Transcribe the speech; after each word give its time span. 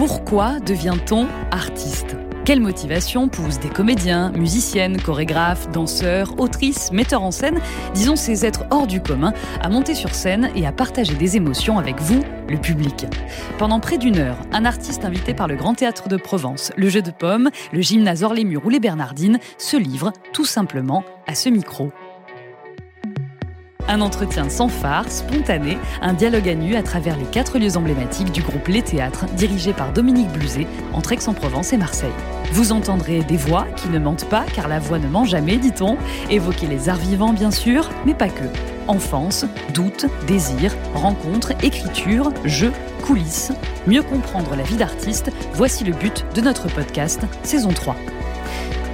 Pourquoi 0.00 0.60
devient-on 0.60 1.26
artiste? 1.50 2.16
Quelle 2.46 2.60
motivation 2.60 3.28
pousse 3.28 3.60
des 3.60 3.68
comédiens, 3.68 4.32
musiciennes, 4.32 4.98
chorégraphes, 4.98 5.70
danseurs, 5.72 6.40
autrices, 6.40 6.90
metteurs 6.90 7.22
en 7.22 7.30
scène, 7.30 7.60
disons 7.92 8.16
ces 8.16 8.46
êtres 8.46 8.64
hors 8.70 8.86
du 8.86 9.02
commun, 9.02 9.34
à 9.60 9.68
monter 9.68 9.94
sur 9.94 10.14
scène 10.14 10.48
et 10.56 10.66
à 10.66 10.72
partager 10.72 11.12
des 11.12 11.36
émotions 11.36 11.78
avec 11.78 12.00
vous, 12.00 12.22
le 12.48 12.56
public? 12.56 13.08
Pendant 13.58 13.78
près 13.78 13.98
d'une 13.98 14.16
heure, 14.16 14.38
un 14.52 14.64
artiste 14.64 15.04
invité 15.04 15.34
par 15.34 15.48
le 15.48 15.56
Grand 15.56 15.74
Théâtre 15.74 16.08
de 16.08 16.16
Provence, 16.16 16.72
le 16.78 16.88
Jeu 16.88 17.02
de 17.02 17.10
Pommes, 17.10 17.50
le 17.70 17.82
Gymnase 17.82 18.22
Orlémur 18.22 18.64
ou 18.64 18.70
les 18.70 18.80
Bernardines 18.80 19.38
se 19.58 19.76
livre 19.76 20.14
tout 20.32 20.46
simplement 20.46 21.04
à 21.26 21.34
ce 21.34 21.50
micro. 21.50 21.92
Un 23.88 24.00
entretien 24.00 24.48
sans 24.48 24.68
phare, 24.68 25.10
spontané, 25.10 25.78
un 26.00 26.12
dialogue 26.12 26.48
à 26.48 26.54
nu 26.54 26.76
à 26.76 26.82
travers 26.82 27.16
les 27.16 27.24
quatre 27.24 27.58
lieux 27.58 27.76
emblématiques 27.76 28.32
du 28.32 28.42
groupe 28.42 28.68
Les 28.68 28.82
Théâtres, 28.82 29.26
dirigé 29.36 29.72
par 29.72 29.92
Dominique 29.92 30.30
Bluzet, 30.32 30.66
entre 30.92 31.12
Aix-en-Provence 31.12 31.72
et 31.72 31.76
Marseille. 31.76 32.12
Vous 32.52 32.72
entendrez 32.72 33.20
des 33.22 33.36
voix 33.36 33.66
qui 33.76 33.88
ne 33.88 33.98
mentent 33.98 34.28
pas, 34.28 34.44
car 34.54 34.68
la 34.68 34.78
voix 34.78 34.98
ne 34.98 35.08
ment 35.08 35.24
jamais, 35.24 35.56
dit-on, 35.56 35.96
évoquer 36.30 36.66
les 36.66 36.88
arts 36.88 36.96
vivants 36.96 37.32
bien 37.32 37.50
sûr, 37.50 37.88
mais 38.06 38.14
pas 38.14 38.28
que. 38.28 38.44
Enfance, 38.88 39.44
doute, 39.72 40.06
désir, 40.26 40.74
rencontre, 40.94 41.52
écriture, 41.62 42.32
jeu, 42.44 42.72
coulisses. 43.02 43.52
Mieux 43.86 44.02
comprendre 44.02 44.56
la 44.56 44.62
vie 44.62 44.76
d'artiste, 44.76 45.30
voici 45.54 45.84
le 45.84 45.92
but 45.92 46.24
de 46.34 46.40
notre 46.40 46.68
podcast, 46.68 47.20
saison 47.42 47.70
3. 47.70 47.96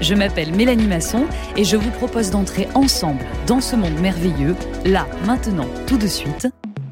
Je 0.01 0.15
m'appelle 0.15 0.55
Mélanie 0.55 0.87
Masson 0.87 1.27
et 1.57 1.65
je 1.65 1.77
vous 1.77 1.91
propose 1.91 2.31
d'entrer 2.31 2.69
ensemble 2.75 3.25
dans 3.47 3.61
ce 3.61 3.77
monde 3.77 3.99
merveilleux, 4.01 4.55
là, 4.85 5.07
maintenant, 5.25 5.69
tout 5.87 5.97
de 5.97 6.07
suite. 6.07 6.49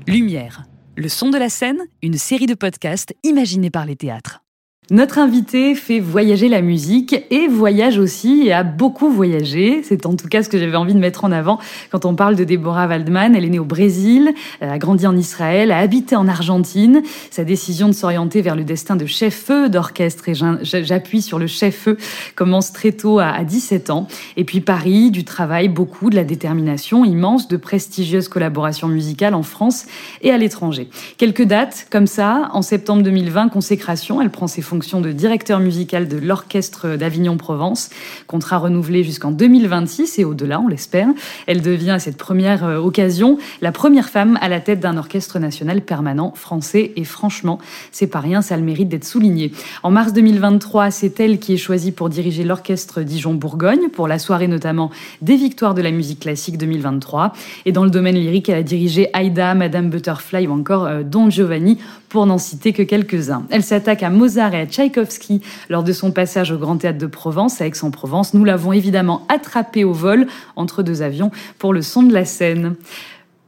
Lumière, 0.07 0.65
le 0.97 1.09
son 1.09 1.31
de 1.31 1.39
la 1.39 1.49
scène, 1.49 1.81
une 2.03 2.19
série 2.19 2.47
de 2.47 2.55
podcasts 2.55 3.15
imaginés 3.23 3.71
par 3.71 3.85
les 3.85 3.97
théâtres. 3.97 4.44
Notre 4.91 5.17
invité 5.17 5.75
fait 5.75 5.99
voyager 5.99 6.51
la 6.51 6.61
musique 6.61 7.17
et 7.31 7.49
voyage 7.49 7.97
aussi 7.97 8.43
et 8.45 8.53
a 8.53 8.63
beaucoup 8.63 9.09
voyagé. 9.09 9.83
C'est 9.83 10.05
en 10.05 10.15
tout 10.15 10.29
cas 10.29 10.43
ce 10.43 10.51
que 10.51 10.59
j'avais 10.59 10.77
envie 10.77 10.93
de 10.93 10.99
mettre 10.99 11.25
en 11.25 11.33
avant 11.33 11.59
quand 11.91 12.05
on 12.05 12.15
parle 12.15 12.37
de 12.37 12.45
Deborah 12.45 12.87
Waldman. 12.87 13.35
Elle 13.35 13.47
est 13.47 13.49
née 13.49 13.59
au 13.59 13.65
Brésil, 13.65 14.35
a 14.61 14.77
grandi 14.77 15.07
en 15.07 15.17
Israël, 15.17 15.73
a 15.73 15.79
habité 15.79 16.17
en 16.17 16.29
Argentine. 16.29 17.01
Sa 17.31 17.45
décision 17.45 17.89
de 17.89 17.95
s'orienter 17.95 18.43
vers 18.43 18.57
le 18.57 18.65
destin 18.65 18.97
de 18.97 19.07
chef-feu 19.07 19.71
d'orchestre, 19.71 20.29
et 20.29 20.35
j'appuie 20.35 21.23
sur 21.23 21.39
le 21.39 21.47
chef-feu, 21.47 21.97
commence 22.35 22.75
très 22.75 22.93
tôt 22.93 23.21
à 23.21 23.43
17 23.43 23.89
ans. 23.89 24.07
Et 24.37 24.45
puis 24.45 24.61
Paris, 24.61 25.11
du 25.11 25.25
travail, 25.25 25.69
beaucoup, 25.69 26.11
de 26.11 26.15
la 26.15 26.25
détermination 26.25 27.07
immense, 27.07 27.49
de 27.49 27.57
prestigieuses 27.57 28.29
collaborations 28.29 28.89
musicales 28.89 29.35
en 29.35 29.45
France 29.45 29.87
et 30.21 30.31
à 30.31 30.37
l'étranger. 30.37 30.91
Quelques 31.17 31.45
dates 31.45 31.87
comme 31.91 32.07
ça, 32.07 32.51
en 32.53 32.61
septembre 32.61 33.03
2020, 33.03 33.49
consécration, 33.49 34.21
elle 34.21 34.29
prend 34.29 34.47
ses 34.47 34.61
fonction 34.75 35.01
de 35.01 35.13
directeur 35.13 35.61
musical 35.61 36.09
de 36.09 36.17
l'Orchestre 36.17 36.97
d'Avignon-Provence. 36.97 37.91
Contrat 38.27 38.59
renouvelé 38.59 39.05
jusqu'en 39.05 39.31
2026 39.31 40.19
et 40.19 40.25
au-delà, 40.25 40.59
on 40.59 40.67
l'espère. 40.67 41.07
Elle 41.47 41.63
devient 41.63 41.93
à 41.93 42.01
cette 42.01 42.17
première 42.17 42.65
euh, 42.65 42.79
occasion 42.79 43.39
la 43.63 43.71
première 43.71 44.09
femme 44.09 44.37
à 44.41 44.49
la 44.49 44.59
tête 44.59 44.81
d'un 44.81 44.97
orchestre 44.97 45.39
national 45.39 45.81
permanent 45.81 46.33
français. 46.35 46.91
Et 46.97 47.05
franchement, 47.05 47.61
c'est 47.93 48.09
pas 48.09 48.19
rien, 48.19 48.43
ça 48.43 48.57
a 48.57 48.59
le 48.59 48.65
mérite 48.65 48.89
d'être 48.89 49.05
souligné. 49.05 49.53
En 49.85 49.93
mars 49.93 50.13
2023, 50.13 50.91
c'est 50.91 51.21
elle 51.21 51.39
qui 51.39 51.55
est 51.55 51.57
choisie 51.57 51.93
pour 51.93 52.09
diriger 52.09 52.43
l'Orchestre 52.43 53.03
Dijon-Bourgogne, 53.03 53.91
pour 53.93 54.09
la 54.09 54.19
soirée 54.19 54.49
notamment 54.49 54.91
des 55.23 55.37
Victoires 55.37 55.75
de 55.75 55.83
la 55.83 55.93
musique 55.93 56.19
classique 56.19 56.59
2023. 56.59 57.33
Et 57.65 57.71
dans 57.71 57.85
le 57.85 57.91
domaine 57.91 58.17
lyrique, 58.17 58.49
elle 58.49 58.59
a 58.59 58.65
dirigé 58.65 59.09
Aïda, 59.13 59.55
Madame 59.55 59.89
Butterfly 59.89 60.49
ou 60.49 60.53
encore 60.53 60.87
euh, 60.87 61.05
Don 61.05 61.31
Giovanni, 61.31 61.79
pour 62.15 62.27
n'en 62.27 62.39
citer 62.39 62.73
que 62.73 62.85
quelques-uns. 62.85 63.43
Elle 63.51 63.65
s'attaque 63.65 64.05
à 64.05 64.09
Mozart 64.09 64.55
et 64.55 64.67
Tchaïkovski 64.67 65.43
lors 65.69 65.83
de 65.83 65.93
son 65.93 66.13
passage 66.13 66.53
au 66.53 66.59
Grand 66.59 66.77
Théâtre 66.77 66.99
de 66.99 67.07
Provence 67.07 67.61
à 67.61 67.67
Aix-en-Provence. 67.67 68.35
Nous 68.35 68.45
l'avons 68.45 68.73
évidemment 68.73 69.27
attrapé 69.29 69.83
au 69.83 69.93
vol 69.93 70.29
entre 70.55 70.85
deux 70.85 71.03
avions 71.03 71.33
pour 71.59 71.73
le 71.73 71.83
son 71.83 72.05
de 72.05 72.13
la 72.13 72.25
scène. 72.25 72.77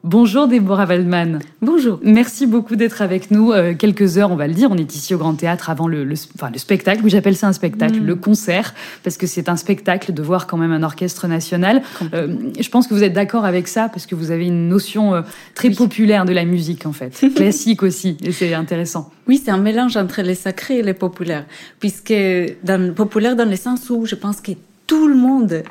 Bonjour 0.07 0.47
Déborah 0.47 0.87
Waldman. 0.87 1.41
Bonjour. 1.63 1.99
Merci 2.01 2.47
beaucoup 2.47 2.77
d'être 2.77 3.03
avec 3.03 3.33
nous. 3.33 3.51
Euh, 3.51 3.75
quelques 3.75 4.19
heures, 4.19 4.31
on 4.31 4.37
va 4.37 4.47
le 4.47 4.55
dire. 4.55 4.71
On 4.71 4.77
est 4.77 4.95
ici 4.95 5.13
au 5.17 5.19
Grand 5.19 5.35
Théâtre 5.35 5.69
avant 5.69 5.89
le, 5.89 6.07
enfin, 6.37 6.49
le 6.53 6.59
spectacle. 6.59 7.01
Oui, 7.03 7.11
j'appelle 7.11 7.35
ça 7.35 7.49
un 7.49 7.53
spectacle, 7.53 7.99
mm. 7.99 8.07
le 8.07 8.15
concert, 8.15 8.73
parce 9.03 9.17
que 9.17 9.27
c'est 9.27 9.49
un 9.49 9.57
spectacle 9.57 10.13
de 10.13 10.23
voir 10.23 10.47
quand 10.47 10.59
même 10.59 10.71
un 10.71 10.85
orchestre 10.85 11.27
national. 11.27 11.83
Euh, 12.15 12.37
je 12.57 12.69
pense 12.69 12.87
que 12.87 12.95
vous 12.95 13.03
êtes 13.03 13.15
d'accord 13.15 13.45
avec 13.45 13.67
ça, 13.67 13.89
parce 13.89 14.07
que 14.07 14.15
vous 14.15 14.31
avez 14.31 14.47
une 14.47 14.69
notion 14.69 15.13
euh, 15.13 15.23
très 15.57 15.71
populaire 15.71 16.25
de 16.25 16.33
la 16.33 16.45
musique, 16.45 16.87
en 16.87 16.93
fait. 16.93 17.27
Classique 17.35 17.83
aussi, 17.83 18.17
et 18.23 18.31
c'est 18.31 18.55
intéressant. 18.55 19.11
Oui, 19.27 19.43
c'est 19.45 19.51
un 19.51 19.59
mélange 19.59 19.97
entre 19.97 20.23
les 20.23 20.37
sacrés 20.37 20.79
et 20.79 20.83
les 20.85 20.95
populaires, 20.95 21.47
puisque 21.81 22.15
dans, 22.63 22.95
populaire 22.95 23.35
dans 23.35 23.51
le 23.51 23.57
sens 23.57 23.91
où 23.91 24.07
je 24.07 24.15
pense 24.15 24.41
que 24.41 24.53
tout 24.87 25.09
le 25.09 25.17
monde 25.17 25.63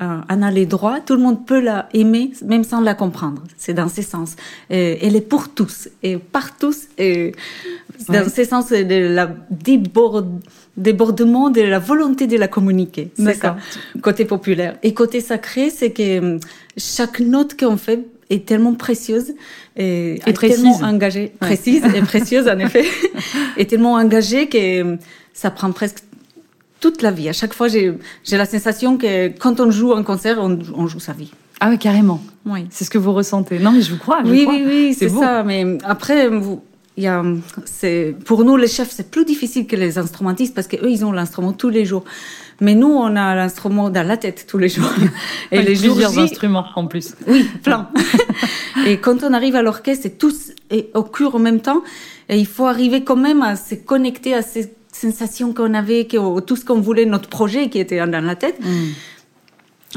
en 0.00 0.42
a 0.42 0.50
les 0.50 0.66
droits, 0.66 1.00
tout 1.00 1.14
le 1.14 1.20
monde 1.20 1.46
peut 1.46 1.60
la 1.60 1.88
aimer, 1.94 2.32
même 2.44 2.64
sans 2.64 2.80
la 2.80 2.94
comprendre. 2.94 3.42
C'est 3.56 3.74
dans 3.74 3.88
ce 3.88 4.02
sens. 4.02 4.36
elle 4.68 5.16
est 5.16 5.28
pour 5.28 5.48
tous 5.48 5.88
et 6.02 6.16
par 6.16 6.56
tous. 6.56 6.88
Et 6.98 7.32
dans 8.08 8.28
ce 8.28 8.44
sens 8.44 8.70
de 8.70 9.14
la 9.14 9.30
débordement 10.76 11.50
de 11.50 11.60
la 11.60 11.78
volonté 11.78 12.26
de 12.26 12.36
la 12.36 12.48
communiquer. 12.48 13.10
C'est 13.16 13.34
ça. 13.34 13.56
Côté 14.02 14.24
populaire. 14.24 14.76
Et 14.82 14.94
côté 14.94 15.20
sacré, 15.20 15.70
c'est 15.70 15.90
que 15.90 16.18
hum, 16.18 16.40
chaque 16.76 17.20
note 17.20 17.58
qu'on 17.58 17.76
fait 17.76 18.00
est 18.30 18.46
tellement 18.46 18.74
précieuse 18.74 19.34
et, 19.76 20.20
et 20.26 20.32
précise. 20.32 20.56
tellement 20.56 20.76
engagée, 20.82 21.32
précise 21.38 21.84
et 21.94 22.00
précieuse 22.00 22.48
en 22.48 22.58
effet, 22.58 22.84
et 23.56 23.66
tellement 23.66 23.94
engagée 23.94 24.48
que 24.48 24.82
hum, 24.82 24.98
ça 25.32 25.50
prend 25.50 25.70
presque 25.72 26.02
toute 26.84 27.00
la 27.00 27.10
vie. 27.10 27.30
À 27.30 27.32
chaque 27.32 27.54
fois, 27.54 27.68
j'ai 27.68 27.96
la 28.30 28.44
sensation 28.44 28.98
que 28.98 29.28
quand 29.38 29.58
on 29.58 29.70
joue 29.70 29.94
un 29.94 30.02
concert, 30.02 30.36
on, 30.38 30.86
joue 30.86 31.00
sa 31.00 31.14
vie. 31.14 31.32
Ah 31.60 31.70
oui, 31.70 31.78
carrément. 31.78 32.20
Oui. 32.44 32.66
C'est 32.68 32.84
ce 32.84 32.90
que 32.90 32.98
vous 32.98 33.14
ressentez. 33.14 33.58
Non, 33.58 33.72
mais 33.72 33.80
je 33.80 33.92
vous 33.92 33.98
crois. 33.98 34.20
oui, 34.22 34.44
oui, 34.46 34.62
oui, 34.66 34.94
c'est 34.98 35.08
ça. 35.08 35.42
Mais 35.44 35.78
après, 35.84 36.28
vous, 36.28 36.60
il 36.98 37.04
y 37.04 37.06
a, 37.06 37.22
c'est, 37.64 38.14
pour 38.26 38.44
nous, 38.44 38.58
les 38.58 38.68
chefs, 38.68 38.90
c'est 38.90 39.10
plus 39.10 39.24
difficile 39.24 39.66
que 39.66 39.76
les 39.76 39.96
instrumentistes 39.96 40.54
parce 40.54 40.66
qu'eux, 40.66 40.90
ils 40.90 41.06
ont 41.06 41.12
l'instrument 41.12 41.54
tous 41.54 41.70
les 41.70 41.86
jours. 41.86 42.04
Mais 42.60 42.74
nous, 42.74 42.92
on 43.06 43.16
a 43.16 43.34
l'instrument 43.34 43.88
dans 43.88 44.06
la 44.06 44.18
tête 44.18 44.44
tous 44.46 44.58
les 44.58 44.68
jours. 44.68 44.92
Et 45.50 45.62
les 45.62 45.74
plusieurs 45.74 46.18
instruments 46.18 46.66
en 46.76 46.86
plus. 46.86 47.14
Oui, 47.26 47.48
plein. 47.62 47.88
et 48.86 48.98
quand 48.98 49.22
on 49.22 49.32
arrive 49.32 49.56
à 49.56 49.62
l'orchestre, 49.62 50.06
et 50.06 50.10
tous 50.10 50.52
et 50.70 50.90
occurrent 50.92 51.36
en 51.36 51.38
même 51.38 51.60
temps. 51.60 51.82
Et 52.28 52.38
il 52.38 52.46
faut 52.46 52.66
arriver 52.66 53.04
quand 53.04 53.16
même 53.16 53.42
à 53.42 53.56
se 53.56 53.74
connecter 53.74 54.34
à 54.34 54.42
ces 54.42 54.74
sensation 55.10 55.52
qu'on 55.52 55.74
avait, 55.74 56.06
que, 56.06 56.40
tout 56.40 56.56
ce 56.56 56.64
qu'on 56.64 56.80
voulait, 56.80 57.04
notre 57.04 57.28
projet 57.28 57.68
qui 57.68 57.78
était 57.78 57.98
dans 57.98 58.24
la 58.24 58.36
tête. 58.36 58.58
Mm. 58.60 58.92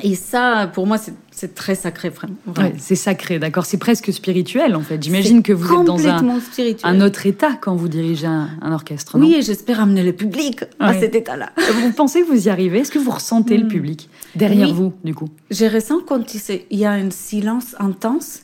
Et 0.04 0.16
ça, 0.16 0.70
pour 0.74 0.86
moi, 0.86 0.98
c'est 1.32 1.56
très 1.56 1.76
sacré, 1.76 2.10
vraiment. 2.10 2.36
c'est 2.78 2.96
sacré, 2.96 3.40
d'accord. 3.40 3.66
C'est 3.66 3.78
presque 3.78 4.14
spirituel, 4.14 4.76
en 4.76 4.82
fait. 4.82 5.02
J'imagine 5.02 5.42
que 5.42 5.54
vous 5.54 5.74
êtes 5.74 5.86
dans 5.86 6.08
un, 6.08 6.40
un, 6.84 7.02
autre 7.02 7.26
état 7.26 7.54
quand 7.60 7.76
vous 7.76 7.88
dirigez 7.88 8.28
un, 8.28 8.72
orchestre. 8.72 9.18
oui, 9.18 9.36
et 9.36 9.42
j'espère 9.42 9.80
amener 9.80 10.04
le 10.04 10.14
public 10.14 10.64
à 10.80 10.94
cet 10.94 11.16
état-là. 11.16 11.52
Vous 11.82 11.92
pensez 11.94 12.22
que 12.22 12.28
vous 12.28 12.48
y 12.48 12.50
arrivez? 12.50 12.80
Est-ce 12.80 12.92
que 12.92 13.00
vous 13.00 13.12
ressentez 13.12 13.58
le 13.58 13.66
mm. 13.66 13.70
public 13.70 14.10
derrière 14.36 14.74
vous, 14.74 14.94
du 15.04 15.16
coup? 15.16 15.30
Je 15.50 15.66
ressens 15.66 16.02
quand 16.06 16.36
il 16.36 16.78
y 16.78 16.86
a 16.86 16.92
un 16.92 17.10
silence 17.10 17.76
intense, 17.80 18.42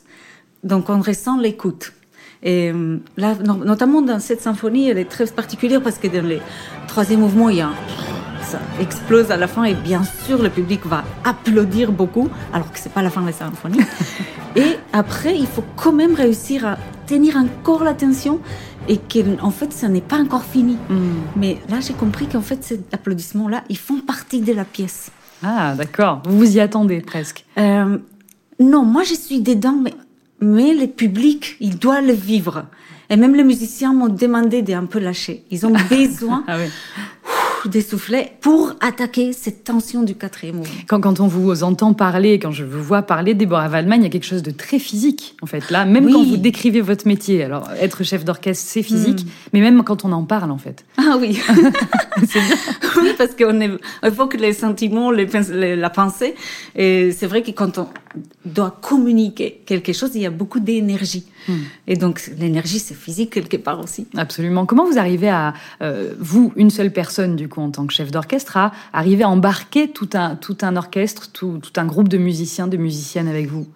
donc 0.64 0.90
on 0.90 1.00
ressent 1.00 1.38
l'écoute. 1.38 1.92
Et 2.44 2.70
euh, 2.70 2.98
là, 3.16 3.34
notamment 3.42 4.02
dans 4.02 4.20
cette 4.20 4.42
symphonie, 4.42 4.88
elle 4.90 4.98
est 4.98 5.06
très 5.06 5.26
particulière 5.26 5.82
parce 5.82 5.98
que 5.98 6.08
dans 6.08 6.26
les 6.26 6.40
troisième 6.86 7.20
mouvement, 7.20 7.48
il 7.48 7.56
y 7.56 7.60
a 7.62 7.70
ça 8.42 8.60
explose 8.78 9.30
à 9.30 9.38
la 9.38 9.48
fin 9.48 9.64
et 9.64 9.74
bien 9.74 10.02
sûr 10.26 10.42
le 10.42 10.50
public 10.50 10.84
va 10.84 11.02
applaudir 11.24 11.90
beaucoup 11.90 12.28
alors 12.52 12.70
que 12.70 12.78
c'est 12.78 12.92
pas 12.92 13.02
la 13.02 13.08
fin 13.10 13.22
de 13.22 13.26
la 13.26 13.32
symphonie. 13.32 13.80
et 14.56 14.76
après, 14.92 15.36
il 15.36 15.46
faut 15.46 15.64
quand 15.76 15.92
même 15.92 16.14
réussir 16.14 16.66
à 16.66 16.76
tenir 17.06 17.36
encore 17.36 17.84
l'attention 17.84 18.40
et 18.88 18.98
qu'en 18.98 19.50
fait, 19.50 19.72
ça 19.72 19.88
n'est 19.88 20.02
pas 20.02 20.18
encore 20.18 20.44
fini. 20.44 20.76
Mm. 20.90 20.96
Mais 21.36 21.58
là, 21.70 21.80
j'ai 21.80 21.94
compris 21.94 22.26
qu'en 22.26 22.42
fait, 22.42 22.62
ces 22.62 22.80
applaudissements-là, 22.92 23.64
ils 23.70 23.78
font 23.78 24.00
partie 24.00 24.40
de 24.40 24.52
la 24.52 24.64
pièce. 24.64 25.10
Ah, 25.42 25.74
d'accord. 25.74 26.22
Vous 26.26 26.38
vous 26.38 26.56
y 26.56 26.60
attendez 26.60 27.00
presque. 27.00 27.44
Euh, 27.58 27.98
non, 28.60 28.84
moi, 28.84 29.02
je 29.02 29.14
suis 29.14 29.40
dedans, 29.40 29.78
mais 29.82 29.94
mais 30.44 30.74
le 30.74 30.86
public, 30.86 31.56
il 31.60 31.78
doit 31.78 32.00
le 32.00 32.12
vivre. 32.12 32.66
Et 33.10 33.16
même 33.16 33.34
les 33.34 33.44
musiciens 33.44 33.92
m'ont 33.92 34.08
demandé 34.08 34.62
d'un 34.62 34.86
peu 34.86 34.98
lâcher. 34.98 35.44
Ils 35.50 35.66
ont 35.66 35.72
besoin 35.90 36.44
ah 36.46 36.56
d'essouffler 37.66 38.32
pour 38.42 38.74
attaquer 38.80 39.32
cette 39.32 39.64
tension 39.64 40.02
du 40.02 40.14
quatrième 40.14 40.56
mouvement. 40.56 40.74
Quand, 40.86 41.00
quand 41.00 41.20
on 41.20 41.26
vous 41.26 41.62
entend 41.62 41.94
parler, 41.94 42.38
quand 42.38 42.50
je 42.50 42.62
vous 42.62 42.82
vois 42.82 43.02
parler, 43.02 43.32
Déborah 43.32 43.68
Waldman, 43.68 44.00
il 44.00 44.04
y 44.04 44.06
a 44.06 44.10
quelque 44.10 44.26
chose 44.26 44.42
de 44.42 44.50
très 44.50 44.78
physique, 44.78 45.34
en 45.40 45.46
fait. 45.46 45.70
Là, 45.70 45.86
même 45.86 46.12
quand 46.12 46.22
vous 46.22 46.36
décrivez 46.36 46.82
votre 46.82 47.06
métier, 47.06 47.42
alors 47.42 47.70
être 47.80 48.04
chef 48.04 48.22
d'orchestre, 48.22 48.64
c'est 48.68 48.82
physique, 48.82 49.24
hmm. 49.24 49.48
mais 49.54 49.60
même 49.60 49.82
quand 49.82 50.04
on 50.04 50.12
en 50.12 50.24
parle, 50.24 50.50
en 50.50 50.58
fait. 50.58 50.84
Ah 50.98 51.16
oui. 51.18 51.40
c'est 52.28 52.40
bien. 52.40 52.56
oui, 53.02 53.14
parce 53.16 53.34
qu'on 53.34 53.78
faut 54.12 54.26
que 54.26 54.36
les 54.36 54.52
sentiments, 54.52 55.10
les, 55.10 55.26
la 55.76 55.90
pensée, 55.90 56.34
et 56.76 57.12
c'est 57.12 57.26
vrai 57.26 57.42
que 57.42 57.50
quand 57.50 57.78
on, 57.78 57.88
doit 58.44 58.78
communiquer 58.80 59.62
quelque 59.66 59.92
chose, 59.92 60.10
il 60.14 60.22
y 60.22 60.26
a 60.26 60.30
beaucoup 60.30 60.60
d'énergie. 60.60 61.24
Hmm. 61.48 61.58
Et 61.86 61.96
donc 61.96 62.30
l'énergie, 62.38 62.78
c'est 62.78 62.94
physique 62.94 63.30
quelque 63.30 63.56
part 63.56 63.80
aussi. 63.80 64.06
Absolument. 64.16 64.66
Comment 64.66 64.86
vous 64.90 64.98
arrivez 64.98 65.28
à, 65.28 65.54
euh, 65.82 66.14
vous, 66.18 66.52
une 66.56 66.70
seule 66.70 66.92
personne, 66.92 67.36
du 67.36 67.48
coup, 67.48 67.60
en 67.60 67.70
tant 67.70 67.86
que 67.86 67.92
chef 67.92 68.10
d'orchestre, 68.10 68.56
à 68.56 68.72
arriver 68.92 69.24
à 69.24 69.28
embarquer 69.28 69.88
tout 69.88 70.10
un, 70.14 70.36
tout 70.36 70.58
un 70.62 70.76
orchestre, 70.76 71.30
tout, 71.32 71.58
tout 71.62 71.80
un 71.80 71.86
groupe 71.86 72.08
de 72.08 72.18
musiciens, 72.18 72.66
de 72.66 72.76
musiciennes 72.76 73.28
avec 73.28 73.48
vous? 73.48 73.66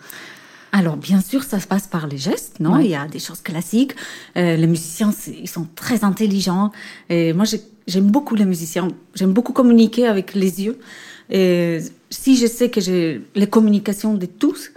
Alors 0.72 0.96
bien 0.96 1.20
sûr, 1.20 1.42
ça 1.42 1.60
se 1.60 1.66
passe 1.66 1.86
par 1.86 2.06
les 2.06 2.18
gestes, 2.18 2.60
non? 2.60 2.78
Il 2.78 2.88
y 2.88 2.94
a 2.94 3.06
des 3.06 3.18
choses 3.18 3.40
classiques. 3.40 3.94
Euh, 4.36 4.56
les 4.56 4.66
musiciens, 4.66 5.12
ils 5.26 5.48
sont 5.48 5.66
très 5.74 6.04
intelligents. 6.04 6.72
Et 7.08 7.32
moi, 7.32 7.46
j'aime 7.86 8.10
beaucoup 8.10 8.34
les 8.34 8.44
musiciens. 8.44 8.88
J'aime 9.14 9.32
beaucoup 9.32 9.52
communiquer 9.52 10.06
avec 10.06 10.34
les 10.34 10.62
yeux. 10.62 10.78
Et 11.30 11.78
si 12.10 12.36
je 12.36 12.46
sais 12.46 12.70
que 12.70 12.80
j'ai 12.80 13.22
les 13.34 13.46
communications 13.46 14.14
de 14.14 14.26
tous, 14.26 14.70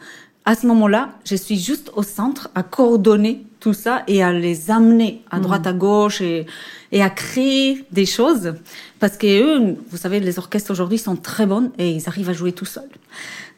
à 0.45 0.55
ce 0.55 0.65
moment-là, 0.67 1.11
je 1.25 1.35
suis 1.35 1.59
juste 1.59 1.91
au 1.95 2.03
centre 2.03 2.49
à 2.55 2.63
coordonner 2.63 3.45
tout 3.59 3.73
ça 3.73 4.03
et 4.07 4.23
à 4.23 4.33
les 4.33 4.71
amener 4.71 5.21
à 5.29 5.39
droite, 5.39 5.67
à 5.67 5.73
gauche 5.73 6.19
et, 6.19 6.47
et 6.91 7.03
à 7.03 7.11
créer 7.11 7.85
des 7.91 8.07
choses. 8.07 8.55
Parce 8.99 9.17
que 9.17 9.27
eux, 9.27 9.77
vous 9.89 9.97
savez, 9.97 10.19
les 10.19 10.39
orchestres 10.39 10.71
aujourd'hui 10.71 10.97
sont 10.97 11.15
très 11.15 11.45
bons 11.45 11.71
et 11.77 11.91
ils 11.91 12.07
arrivent 12.07 12.29
à 12.29 12.33
jouer 12.33 12.53
tout 12.53 12.65
seuls. 12.65 12.89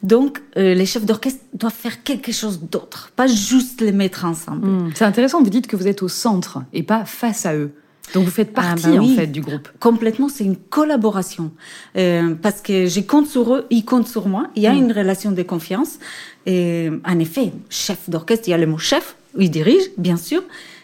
Donc, 0.02 0.42
euh, 0.58 0.74
les 0.74 0.84
chefs 0.84 1.06
d'orchestre 1.06 1.40
doivent 1.54 1.72
faire 1.72 2.02
quelque 2.02 2.32
chose 2.32 2.60
d'autre, 2.60 3.10
pas 3.16 3.26
juste 3.26 3.80
les 3.80 3.92
mettre 3.92 4.26
ensemble. 4.26 4.66
Hmm. 4.66 4.90
C'est 4.94 5.06
intéressant, 5.06 5.42
vous 5.42 5.48
dites 5.48 5.66
que 5.66 5.76
vous 5.76 5.88
êtes 5.88 6.02
au 6.02 6.08
centre 6.08 6.62
et 6.74 6.82
pas 6.82 7.06
face 7.06 7.46
à 7.46 7.56
eux. 7.56 7.72
Donc 8.12 8.24
vous 8.24 8.30
faites 8.30 8.50
ah, 8.56 8.60
partie 8.62 8.88
bah 8.88 9.02
en 9.02 9.08
fait 9.08 9.26
du 9.26 9.40
groupe. 9.40 9.68
Complètement, 9.80 10.28
c'est 10.28 10.44
une 10.44 10.56
collaboration 10.56 11.50
euh, 11.96 12.34
parce 12.40 12.60
que 12.60 12.86
je 12.86 13.00
compte 13.00 13.26
sur 13.26 13.54
eux, 13.54 13.66
ils 13.70 13.84
comptent 13.84 14.08
sur 14.08 14.28
moi. 14.28 14.48
Il 14.56 14.62
y 14.62 14.66
a 14.66 14.72
hmm. 14.72 14.78
une 14.78 14.92
relation 14.92 15.32
de 15.32 15.42
confiance. 15.42 15.98
Et 16.46 16.90
en 17.04 17.18
effet, 17.18 17.52
chef 17.70 18.08
d'orchestre, 18.08 18.48
il 18.48 18.50
y 18.52 18.54
a 18.54 18.58
le 18.58 18.66
mot 18.66 18.78
chef, 18.78 19.16
il 19.38 19.50
dirige, 19.50 19.82
bien 19.96 20.16
sûr, 20.16 20.42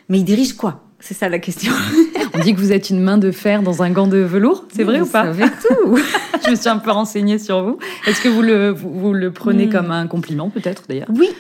mais 0.09 0.19
il 0.19 0.25
dirige 0.25 0.55
quoi? 0.55 0.83
C'est 0.99 1.15
ça 1.15 1.29
la 1.29 1.39
question. 1.39 1.73
On 2.35 2.41
dit 2.41 2.55
que 2.55 2.61
vous 2.61 2.73
êtes 2.73 2.91
une 2.91 3.01
main 3.01 3.17
de 3.17 3.31
fer 3.31 3.63
dans 3.63 3.83
un 3.83 3.91
gant 3.91 4.07
de 4.07 4.19
velours, 4.19 4.65
c'est 4.75 4.85
vrai 4.85 5.01
ou 5.01 5.07
pas? 5.07 5.21
Avec 5.21 5.51
tout. 5.61 5.97
Je 6.45 6.51
me 6.51 6.57
suis 6.57 6.69
un 6.69 6.79
peu 6.79 6.91
renseignée 6.91 7.39
sur 7.39 7.63
vous. 7.63 7.79
Est-ce 8.07 8.21
que 8.21 8.29
vous 8.29 8.43
le, 8.43 8.71
vous, 8.71 9.13
le 9.13 9.31
prenez 9.31 9.67
hmm. 9.67 9.71
comme 9.71 9.91
un 9.91 10.07
compliment 10.07 10.51
peut-être 10.51 10.85
d'ailleurs? 10.89 11.09
Oui, 11.15 11.31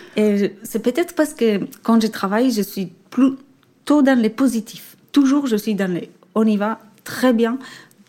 c'est 0.63 0.83
peut-être 0.83 1.15
parce 1.15 1.35
que 1.35 1.61
quand 1.83 2.01
je 2.01 2.07
travaille, 2.07 2.51
je 2.53 2.63
suis 2.63 2.93
plutôt 3.11 4.03
dans 4.03 4.19
les 4.19 4.31
positifs. 4.31 4.90
Toujours, 5.13 5.47
je 5.47 5.57
suis 5.57 5.75
dans 5.75 5.93
les 5.93 6.11
on 6.35 6.47
y 6.47 6.57
va 6.57 6.79
très 7.05 7.33
bien, 7.33 7.59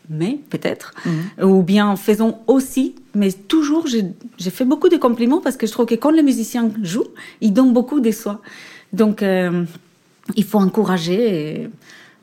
mais 0.10 0.40
peut-être, 0.50 0.94
hmm. 1.06 1.44
ou 1.44 1.64
bien 1.64 1.96
faisons 1.96 2.40
aussi, 2.48 2.96
mais 3.16 3.32
toujours, 3.32 3.88
j'ai 3.88 4.50
fait 4.50 4.66
beaucoup 4.66 4.90
de 4.90 4.98
compliments 4.98 5.40
parce 5.40 5.58
que 5.58 5.66
je 5.66 5.72
trouve 5.72 5.86
que 5.86 5.96
quand 5.96 6.12
les 6.12 6.24
musiciens 6.24 6.70
jouent, 6.82 7.14
ils 7.40 7.54
donnent 7.54 7.74
beaucoup 7.74 8.00
de 8.00 8.12
soi. 8.12 8.42
Donc, 8.94 9.24
euh, 9.24 9.64
il 10.36 10.44
faut 10.44 10.60
encourager. 10.60 11.62
Et, 11.64 11.70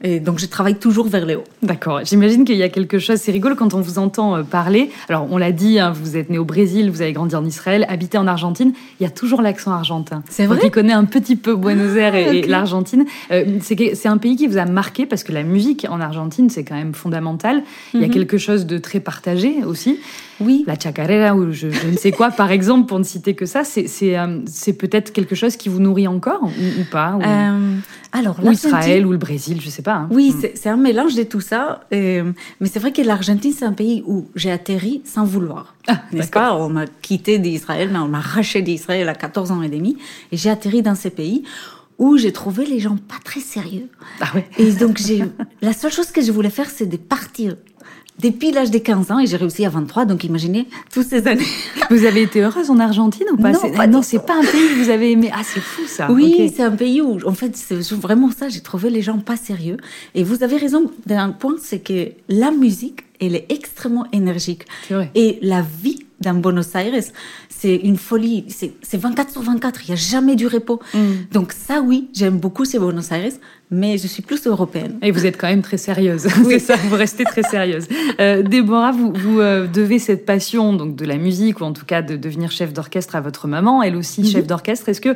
et 0.02 0.20
donc, 0.20 0.38
je 0.38 0.46
travaille 0.46 0.76
toujours 0.76 1.08
vers 1.08 1.26
les 1.26 1.34
hauts. 1.34 1.44
D'accord. 1.62 2.00
J'imagine 2.04 2.44
qu'il 2.44 2.56
y 2.56 2.62
a 2.62 2.68
quelque 2.68 3.00
chose. 3.00 3.16
C'est 3.16 3.32
rigolo 3.32 3.56
quand 3.56 3.74
on 3.74 3.80
vous 3.80 3.98
entend 3.98 4.36
euh, 4.36 4.42
parler. 4.44 4.90
Alors, 5.08 5.26
on 5.30 5.38
l'a 5.38 5.50
dit, 5.50 5.80
hein, 5.80 5.92
vous 5.92 6.16
êtes 6.16 6.30
né 6.30 6.38
au 6.38 6.44
Brésil, 6.44 6.88
vous 6.90 7.02
avez 7.02 7.12
grandi 7.12 7.34
en 7.34 7.44
Israël, 7.44 7.84
habité 7.88 8.16
en 8.16 8.28
Argentine. 8.28 8.72
Il 9.00 9.02
y 9.02 9.06
a 9.06 9.10
toujours 9.10 9.42
l'accent 9.42 9.72
argentin. 9.72 10.22
C'est 10.30 10.46
vrai. 10.46 10.60
Qui 10.60 10.70
connaît 10.70 10.92
un 10.92 11.04
petit 11.04 11.34
peu 11.34 11.56
Buenos 11.56 11.96
Aires 11.96 12.14
et, 12.14 12.42
ah, 12.44 12.46
l'Argentine. 12.46 13.06
Euh, 13.32 13.58
c'est 13.60 14.06
un 14.06 14.18
pays 14.18 14.36
qui 14.36 14.46
vous 14.46 14.58
a 14.58 14.66
marqué 14.66 15.04
parce 15.04 15.24
que 15.24 15.32
la 15.32 15.42
musique 15.42 15.84
en 15.90 16.00
Argentine, 16.00 16.48
c'est 16.48 16.62
quand 16.62 16.76
même 16.76 16.94
fondamental. 16.94 17.64
Il 17.92 18.00
y 18.00 18.04
a 18.04 18.06
mhm. 18.06 18.14
quelque 18.14 18.38
chose 18.38 18.66
de 18.66 18.78
très 18.78 19.00
partagé 19.00 19.64
aussi. 19.64 19.98
Oui. 20.40 20.64
La 20.66 20.78
chacarera 20.78 21.34
ou 21.34 21.52
je, 21.52 21.66
ne 21.66 21.96
sais 21.96 22.12
quoi, 22.12 22.30
par 22.30 22.50
exemple, 22.50 22.86
pour 22.86 22.98
ne 22.98 23.04
citer 23.04 23.34
que 23.34 23.46
ça, 23.46 23.64
c'est 23.64 24.18
euh, 24.18 24.38
peut-être 24.78 25.12
quelque 25.12 25.34
chose 25.34 25.56
qui 25.56 25.68
vous 25.68 25.80
nourrit 25.80 26.08
encore 26.08 26.44
ou, 26.44 26.84
pas 26.90 27.16
ou, 27.16 27.22
euh, 27.22 27.76
Alors, 28.12 28.36
ou 28.42 28.52
Israël 28.52 29.06
ou 29.06 29.12
le 29.12 29.18
Brésil, 29.18 29.60
je 29.60 29.68
sais 29.68 29.82
pas. 29.82 29.94
Hein. 29.94 30.08
Oui, 30.10 30.32
mm. 30.32 30.48
c'est 30.54 30.68
un 30.68 30.76
mélange 30.76 31.14
de 31.14 31.24
tout 31.24 31.40
ça. 31.40 31.80
Euh, 31.92 32.32
mais 32.60 32.68
c'est 32.68 32.78
vrai 32.78 32.92
que 32.92 33.02
l'Argentine, 33.02 33.52
c'est 33.52 33.64
un 33.64 33.72
pays 33.72 34.02
où 34.06 34.28
j'ai 34.34 34.50
atterri 34.50 35.02
sans 35.04 35.24
vouloir. 35.24 35.74
Ah, 35.88 36.02
N'est-ce 36.12 36.30
pas? 36.30 36.54
On 36.54 36.68
m'a 36.68 36.86
quitté 36.86 37.38
d'Israël, 37.38 37.90
on 37.94 38.08
m'a 38.08 38.18
arraché 38.18 38.62
d'Israël 38.62 39.08
à 39.08 39.14
14 39.14 39.50
ans 39.50 39.62
et 39.62 39.68
demi. 39.68 39.96
Et 40.32 40.36
j'ai 40.36 40.50
atterri 40.50 40.82
dans 40.82 40.94
ces 40.94 41.10
pays 41.10 41.44
où 41.98 42.16
j'ai 42.16 42.32
trouvé 42.32 42.64
les 42.64 42.78
gens 42.78 42.96
pas 42.96 43.16
très 43.24 43.40
sérieux. 43.40 43.88
Ah 44.20 44.26
ouais. 44.34 44.48
Et 44.56 44.70
donc, 44.72 45.00
la 45.60 45.72
seule 45.72 45.92
chose 45.92 46.12
que 46.12 46.22
je 46.22 46.30
voulais 46.30 46.50
faire, 46.50 46.70
c'est 46.70 46.86
de 46.86 46.96
partir 46.96 47.56
depuis 48.20 48.50
l'âge 48.50 48.70
de 48.70 48.78
15 48.78 49.10
ans 49.10 49.18
et 49.18 49.26
j'ai 49.26 49.36
réussi 49.36 49.64
à 49.64 49.68
23, 49.68 50.04
donc 50.04 50.24
imaginez 50.24 50.66
toutes 50.92 51.06
ces 51.06 51.26
années. 51.28 51.46
Vous 51.90 52.04
avez 52.04 52.22
été 52.22 52.42
heureuse 52.42 52.70
en 52.70 52.78
Argentine 52.78 53.26
ou 53.32 53.36
pas? 53.36 53.52
Non, 53.52 53.70
pas 53.70 53.86
non, 53.86 54.02
c'est 54.02 54.24
pas 54.24 54.36
un 54.36 54.44
pays 54.44 54.68
que 54.68 54.84
vous 54.84 54.90
avez 54.90 55.12
aimé. 55.12 55.30
Ah, 55.32 55.40
c'est 55.42 55.60
fou 55.60 55.82
ça. 55.86 56.10
Oui, 56.10 56.52
c'est 56.54 56.62
un 56.62 56.72
pays 56.72 57.00
où, 57.00 57.18
en 57.26 57.32
fait, 57.32 57.56
c'est 57.56 57.80
vraiment 57.92 58.30
ça. 58.30 58.48
J'ai 58.48 58.60
trouvé 58.60 58.90
les 58.90 59.02
gens 59.02 59.18
pas 59.18 59.36
sérieux. 59.36 59.78
Et 60.14 60.22
vous 60.22 60.42
avez 60.42 60.56
raison 60.56 60.90
d'un 61.06 61.30
point, 61.30 61.54
c'est 61.62 61.78
que 61.78 62.10
la 62.28 62.50
musique, 62.50 63.00
elle 63.20 63.34
est 63.34 63.46
extrêmement 63.50 64.06
énergique. 64.12 64.64
Vrai. 64.90 65.10
Et 65.14 65.38
la 65.42 65.62
vie 65.62 66.04
dans 66.20 66.34
Buenos 66.34 66.74
Aires, 66.74 67.02
c'est 67.48 67.76
une 67.76 67.96
folie. 67.96 68.44
C'est 68.48 68.96
24 68.96 69.30
sur 69.30 69.42
24, 69.42 69.80
il 69.84 69.86
n'y 69.88 69.92
a 69.92 69.96
jamais 69.96 70.36
du 70.36 70.46
repos. 70.46 70.80
Mm. 70.94 70.98
Donc 71.32 71.52
ça, 71.52 71.80
oui, 71.80 72.08
j'aime 72.12 72.38
beaucoup 72.38 72.64
ces 72.64 72.78
Buenos 72.78 73.10
Aires, 73.12 73.32
mais 73.70 73.98
je 73.98 74.06
suis 74.06 74.22
plus 74.22 74.46
européenne. 74.46 74.98
Et 75.02 75.10
vous 75.10 75.26
êtes 75.26 75.36
quand 75.36 75.46
même 75.46 75.62
très 75.62 75.76
sérieuse, 75.76 76.26
c'est 76.44 76.58
ça, 76.58 76.76
vous 76.76 76.96
restez 76.96 77.24
très 77.24 77.42
sérieuse. 77.42 77.86
Euh, 78.20 78.42
Déborah, 78.42 78.92
vous, 78.92 79.12
vous 79.12 79.40
euh, 79.40 79.66
devez 79.66 79.98
cette 79.98 80.26
passion 80.26 80.72
donc 80.72 80.96
de 80.96 81.04
la 81.04 81.16
musique, 81.16 81.60
ou 81.60 81.64
en 81.64 81.72
tout 81.72 81.84
cas 81.84 82.02
de 82.02 82.16
devenir 82.16 82.50
chef 82.50 82.72
d'orchestre 82.72 83.14
à 83.16 83.20
votre 83.20 83.46
maman, 83.46 83.82
elle 83.82 83.96
aussi 83.96 84.22
mhm. 84.22 84.26
chef 84.28 84.46
d'orchestre. 84.46 84.88
Est-ce 84.88 85.00
que 85.00 85.10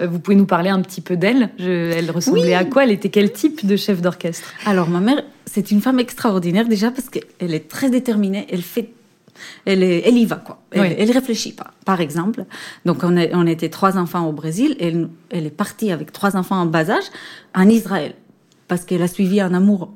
euh, 0.00 0.06
vous 0.06 0.18
pouvez 0.18 0.36
nous 0.36 0.46
parler 0.46 0.70
un 0.70 0.80
petit 0.80 1.00
peu 1.00 1.16
d'elle? 1.16 1.50
Elle 1.58 2.10
ressemblait 2.10 2.54
à 2.54 2.64
quoi? 2.64 2.84
Elle 2.84 2.92
était 2.92 3.10
quel 3.10 3.32
type 3.32 3.66
de 3.66 3.76
chef 3.76 4.00
d'orchestre? 4.00 4.52
Alors 4.66 4.88
ma 4.88 5.00
mère, 5.00 5.22
c'est 5.46 5.70
une 5.70 5.80
femme 5.80 5.98
extraordinaire 5.98 6.66
déjà 6.66 6.90
parce 6.90 7.08
qu'elle 7.08 7.54
est 7.54 7.68
très 7.68 7.90
déterminée, 7.90 8.46
elle 8.50 8.62
fait 8.62 8.90
elle, 9.64 9.82
elle 9.82 10.16
y 10.16 10.24
va, 10.26 10.36
quoi. 10.36 10.60
Elle, 10.70 11.08
ne 11.08 11.12
réfléchit 11.12 11.52
pas. 11.52 11.72
Par 11.84 12.00
exemple, 12.00 12.44
donc 12.84 13.02
on, 13.02 13.16
on 13.16 13.46
était 13.46 13.68
trois 13.68 13.96
enfants 13.96 14.26
au 14.26 14.32
Brésil, 14.32 14.76
elle, 14.80 15.08
elle 15.30 15.46
est 15.46 15.50
partie 15.50 15.92
avec 15.92 16.12
trois 16.12 16.36
enfants 16.36 16.56
en 16.56 16.66
bas 16.66 16.90
âge 16.90 17.04
en 17.54 17.68
Israël 17.68 18.14
parce 18.68 18.84
qu'elle 18.84 19.02
a 19.02 19.08
suivi 19.08 19.40
un 19.40 19.54
amour. 19.54 19.92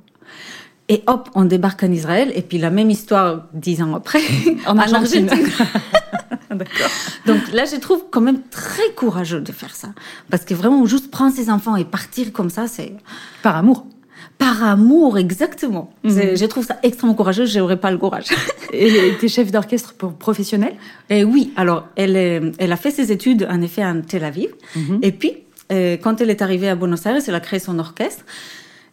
Et 0.88 1.04
hop, 1.06 1.30
on 1.34 1.44
débarque 1.44 1.84
en 1.84 1.92
Israël, 1.92 2.32
et 2.34 2.42
puis 2.42 2.58
la 2.58 2.70
même 2.70 2.90
histoire 2.90 3.46
dix 3.54 3.80
ans 3.82 3.94
après, 3.94 4.22
en 4.66 4.76
Argentine. 4.78 5.30
Donc 7.26 7.52
là, 7.52 7.64
je 7.64 7.76
trouve 7.76 8.04
quand 8.10 8.20
même 8.20 8.42
très 8.50 8.90
courageux 8.96 9.40
de 9.40 9.52
faire 9.52 9.74
ça. 9.74 9.88
Parce 10.28 10.44
que 10.44 10.54
vraiment, 10.54 10.84
juste 10.84 11.10
prendre 11.10 11.34
ses 11.34 11.48
enfants 11.50 11.76
et 11.76 11.84
partir 11.84 12.32
comme 12.32 12.50
ça, 12.50 12.66
c'est... 12.66 12.94
Par 13.42 13.56
amour 13.56 13.86
par 14.38 14.64
amour, 14.64 15.18
exactement. 15.18 15.92
Mhm. 16.04 16.36
Je 16.36 16.44
trouve 16.46 16.66
ça 16.66 16.78
extrêmement 16.82 17.14
courageux, 17.14 17.46
je 17.46 17.58
n'aurais 17.58 17.78
pas 17.78 17.90
le 17.90 17.98
courage. 17.98 18.26
Et 18.72 18.88
elle 18.88 19.12
était 19.12 19.28
chef 19.28 19.50
d'orchestre 19.52 19.94
professionnel? 19.94 20.74
Et 21.10 21.24
Oui, 21.24 21.52
alors 21.56 21.86
elle, 21.96 22.54
elle 22.58 22.72
a 22.72 22.76
fait 22.76 22.90
ses 22.90 23.12
études 23.12 23.46
en 23.50 23.60
effet 23.60 23.84
en 23.84 24.00
Tel 24.00 24.24
Aviv. 24.24 24.50
Mhm. 24.74 24.98
Et 25.02 25.12
puis, 25.12 25.32
euh, 25.72 25.96
quand 25.96 26.20
elle 26.20 26.30
est 26.30 26.42
arrivée 26.42 26.68
à 26.68 26.74
Buenos 26.74 27.04
Aires, 27.06 27.20
elle 27.26 27.34
a 27.34 27.40
créé 27.40 27.58
son 27.58 27.78
orchestre. 27.78 28.24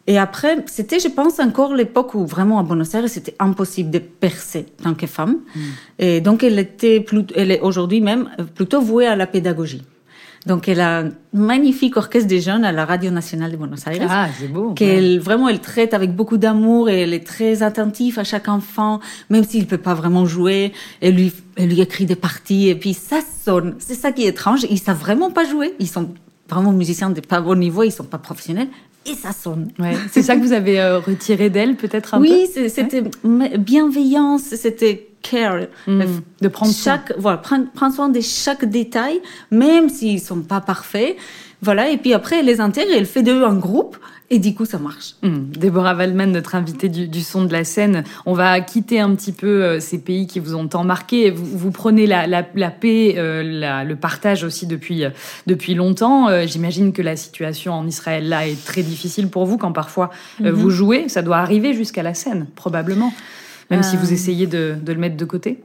Et 0.06 0.18
après, 0.18 0.64
c'était, 0.66 0.98
je 0.98 1.08
pense, 1.08 1.38
encore 1.38 1.74
l'époque 1.74 2.14
où 2.14 2.26
vraiment 2.26 2.58
à 2.58 2.62
Buenos 2.62 2.94
Aires, 2.94 3.08
c'était 3.08 3.34
impossible 3.38 3.90
de 3.90 3.98
percer 3.98 4.66
tant 4.82 4.94
que 4.94 5.06
femme. 5.06 5.38
Mhm. 5.54 5.62
Et 5.98 6.20
donc, 6.20 6.42
elle 6.42 6.58
était, 6.58 7.04
elle 7.36 7.50
est 7.50 7.60
aujourd'hui 7.60 8.00
même 8.00 8.30
plutôt 8.54 8.80
vouée 8.80 9.06
à 9.06 9.14
la 9.14 9.26
pédagogie. 9.26 9.82
Donc, 10.46 10.68
elle 10.68 10.80
a 10.80 11.00
un 11.00 11.10
magnifique 11.34 11.96
orchestre 11.96 12.26
des 12.26 12.40
jeunes 12.40 12.64
à 12.64 12.72
la 12.72 12.86
Radio 12.86 13.10
Nationale 13.10 13.52
de 13.52 13.56
Buenos 13.56 13.86
Aires. 13.86 14.06
Ah, 14.08 14.28
c'est 14.38 14.48
beau. 14.48 14.72
Qu'elle, 14.72 15.20
vraiment, 15.20 15.48
elle 15.48 15.60
traite 15.60 15.92
avec 15.92 16.16
beaucoup 16.16 16.38
d'amour 16.38 16.88
et 16.88 17.02
elle 17.02 17.12
est 17.12 17.26
très 17.26 17.62
attentive 17.62 18.18
à 18.18 18.24
chaque 18.24 18.48
enfant, 18.48 19.00
même 19.28 19.44
s'il 19.44 19.66
peut 19.66 19.78
pas 19.78 19.92
vraiment 19.92 20.24
jouer. 20.24 20.72
Elle 21.02 21.16
lui, 21.16 21.32
elle 21.56 21.68
lui 21.68 21.80
écrit 21.80 22.06
des 22.06 22.16
parties 22.16 22.68
et 22.68 22.74
puis 22.74 22.94
ça 22.94 23.20
sonne. 23.44 23.74
C'est 23.78 23.94
ça 23.94 24.12
qui 24.12 24.24
est 24.24 24.28
étrange. 24.28 24.66
Ils 24.70 24.78
savent 24.78 24.98
vraiment 24.98 25.30
pas 25.30 25.44
jouer. 25.44 25.74
Ils 25.78 25.88
sont 25.88 26.08
vraiment 26.48 26.72
musiciens 26.72 27.10
de 27.10 27.20
pas 27.20 27.42
bon 27.42 27.58
niveau. 27.58 27.82
Ils 27.82 27.92
sont 27.92 28.04
pas 28.04 28.18
professionnels. 28.18 28.68
Et 29.06 29.14
ça 29.14 29.32
sonne. 29.32 29.72
Ouais. 29.78 29.94
C'est 30.10 30.22
ça 30.22 30.36
que 30.36 30.40
vous 30.40 30.52
avez 30.52 30.80
euh, 30.80 31.00
retiré 31.00 31.50
d'elle, 31.50 31.76
peut-être 31.76 32.14
un 32.14 32.20
oui, 32.20 32.48
peu. 32.54 32.62
Oui, 32.62 32.70
c'était 32.70 33.02
bienveillance, 33.58 34.42
c'était 34.42 35.09
care, 35.22 35.66
de 35.86 36.48
prendre 36.48 36.72
chaque, 36.72 37.08
soin. 37.08 37.16
voilà, 37.18 37.38
prendre, 37.38 37.70
prendre, 37.72 37.94
soin 37.94 38.08
de 38.08 38.20
chaque 38.20 38.64
détail, 38.64 39.20
même 39.50 39.88
s'ils 39.88 40.20
sont 40.20 40.42
pas 40.42 40.60
parfaits. 40.60 41.16
Voilà, 41.62 41.90
et 41.90 41.98
puis 41.98 42.14
après, 42.14 42.40
elle 42.40 42.46
les 42.46 42.60
intègre 42.60 42.90
elle 42.94 43.06
fait 43.06 43.22
d'eux 43.22 43.44
un 43.44 43.56
groupe. 43.56 43.96
Et 44.32 44.38
du 44.38 44.54
coup, 44.54 44.64
ça 44.64 44.78
marche. 44.78 45.16
Hmm. 45.22 45.50
Déborah 45.50 45.96
Waldman, 45.96 46.30
notre 46.30 46.54
invitée 46.54 46.88
du, 46.88 47.08
du, 47.08 47.20
son 47.20 47.44
de 47.44 47.52
la 47.52 47.64
scène, 47.64 48.04
on 48.26 48.32
va 48.32 48.60
quitter 48.60 49.00
un 49.00 49.12
petit 49.16 49.32
peu 49.32 49.64
euh, 49.64 49.80
ces 49.80 49.98
pays 49.98 50.28
qui 50.28 50.38
vous 50.38 50.54
ont 50.54 50.68
tant 50.68 50.84
marqué. 50.84 51.32
Vous, 51.32 51.44
vous 51.44 51.72
prenez 51.72 52.06
la, 52.06 52.28
la, 52.28 52.46
la 52.54 52.70
paix, 52.70 53.14
euh, 53.16 53.42
la, 53.42 53.82
le 53.82 53.96
partage 53.96 54.44
aussi 54.44 54.68
depuis 54.68 55.04
euh, 55.04 55.10
depuis 55.48 55.74
longtemps. 55.74 56.28
J'imagine 56.46 56.92
que 56.92 57.02
la 57.02 57.16
situation 57.16 57.72
en 57.72 57.88
Israël 57.88 58.28
là 58.28 58.46
est 58.46 58.64
très 58.64 58.82
difficile 58.82 59.28
pour 59.28 59.46
vous 59.46 59.58
quand 59.58 59.72
parfois 59.72 60.10
mm-hmm. 60.40 60.50
vous 60.50 60.70
jouez. 60.70 61.08
Ça 61.08 61.22
doit 61.22 61.38
arriver 61.38 61.74
jusqu'à 61.74 62.04
la 62.04 62.14
scène, 62.14 62.46
probablement 62.54 63.12
même 63.70 63.82
si 63.82 63.96
vous 63.96 64.10
euh. 64.10 64.14
essayez 64.14 64.46
de, 64.46 64.76
le 64.86 64.94
mettre 64.96 65.16
de 65.16 65.24
côté 65.24 65.60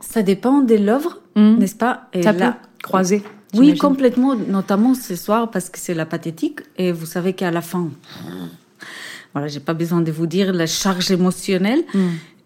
Ça 0.00 0.22
dépend 0.22 0.60
de 0.60 0.74
l'œuvre, 0.76 1.20
Mhm. 1.36 1.58
n'est-ce 1.58 1.76
pas? 1.76 2.08
Et 2.12 2.22
Ça 2.22 2.32
là- 2.32 2.52
peut 2.52 2.68
croiser. 2.82 3.22
Oui, 3.54 3.76
complètement, 3.76 4.34
notamment 4.34 4.94
ce 4.94 5.14
soir 5.14 5.50
parce 5.50 5.68
que 5.68 5.78
c'est 5.78 5.92
la 5.94 6.06
pathétique 6.06 6.60
et 6.78 6.90
vous 6.90 7.04
savez 7.06 7.34
qu'à 7.34 7.50
la 7.50 7.60
fin, 7.60 7.90
voilà, 9.34 9.48
j'ai 9.48 9.60
pas 9.60 9.74
besoin 9.74 10.00
de 10.00 10.10
vous 10.10 10.26
dire 10.26 10.52
la 10.52 10.66
charge 10.66 11.10
émotionnelle. 11.10 11.82
Mm. 11.94 11.98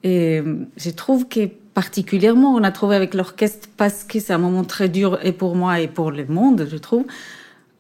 Et 0.03 0.39
euh, 0.41 0.55
je 0.77 0.91
trouve 0.91 1.27
que 1.29 1.49
particulièrement, 1.75 2.55
on 2.55 2.63
a 2.65 2.71
trouvé 2.73 2.97
avec 2.97 3.15
l'orchestre 3.15 3.69
parce 3.77 4.03
que 4.05 4.19
c'est 4.21 4.33
un 4.33 4.39
moment 4.39 4.65
très 4.65 4.89
dur 4.89 5.19
et 5.23 5.33
pour 5.33 5.55
moi 5.57 5.81
et 5.81 5.89
pour 5.89 6.11
le 6.11 6.27
monde, 6.27 6.67
je 6.71 6.77
trouve. 6.77 7.05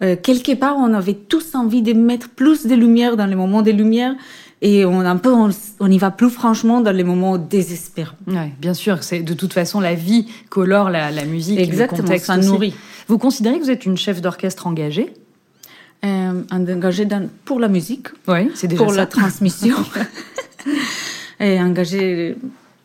Euh, 0.03 0.15
quelque 0.23 0.55
part, 0.55 0.77
on 0.77 0.93
avait 0.93 1.15
tous 1.15 1.55
envie 1.55 1.83
de 1.83 1.95
mettre 1.95 2.29
plus 2.29 2.67
de 2.67 2.75
lumière 2.75 3.17
dans 3.17 3.27
les 3.27 3.35
moments 3.37 3.63
de 3.63 3.71
lumière 3.71 4.15
et 4.63 4.85
on 4.85 5.01
un 5.01 5.17
peu, 5.17 5.33
on, 5.33 5.51
on 5.81 5.91
y 5.91 5.99
va 5.99 6.11
plus 6.11 6.31
franchement 6.31 6.81
dans 6.81 6.93
les 6.93 7.05
moments 7.05 7.37
désespérants. 7.39 8.17
Ouais, 8.27 8.53
bien 8.59 8.75
sûr, 8.75 9.03
c'est 9.03 9.21
de 9.21 9.35
toute 9.35 9.53
façon 9.53 9.81
la 9.81 9.95
vie 9.95 10.27
colore 10.49 10.89
la, 10.91 11.11
la 11.11 11.25
musique, 11.25 11.59
Exactement, 11.59 11.99
le 11.99 12.03
contexte 12.05 12.27
ça 12.27 12.37
nourrit. 12.39 12.75
Vous 13.09 13.19
considérez 13.19 13.59
que 13.59 13.65
vous 13.65 13.71
êtes 13.71 13.85
une 13.87 13.97
chef 13.97 14.21
d'orchestre 14.21 14.67
engagée? 14.67 15.13
Euh, 16.05 16.43
engagé 16.51 17.05
dans, 17.05 17.29
pour 17.45 17.59
la 17.61 17.69
musique, 17.69 18.09
Oui, 18.29 18.51
c'est 18.55 18.67
déjà 18.69 18.83
pour 18.83 18.93
ça. 18.93 18.99
la 18.99 19.07
transmission. 19.07 19.77
et 21.41 21.61
engagé 21.61 22.37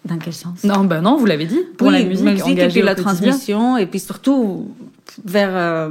dans 0.05 0.17
quel 0.17 0.33
sens? 0.33 0.63
Non, 0.63 0.83
ben 0.83 1.01
non, 1.01 1.17
vous 1.17 1.25
l'avez 1.25 1.45
dit. 1.45 1.59
Pour 1.77 1.87
Oui, 1.87 1.93
la 1.93 2.03
musique, 2.05 2.25
et 2.25 2.41
engagée 2.43 2.79
puis 2.79 2.85
la 2.85 2.95
transmission, 2.95 3.77
et 3.77 3.85
puis 3.85 3.99
surtout 3.99 4.71
vers 5.25 5.49
euh, 5.55 5.89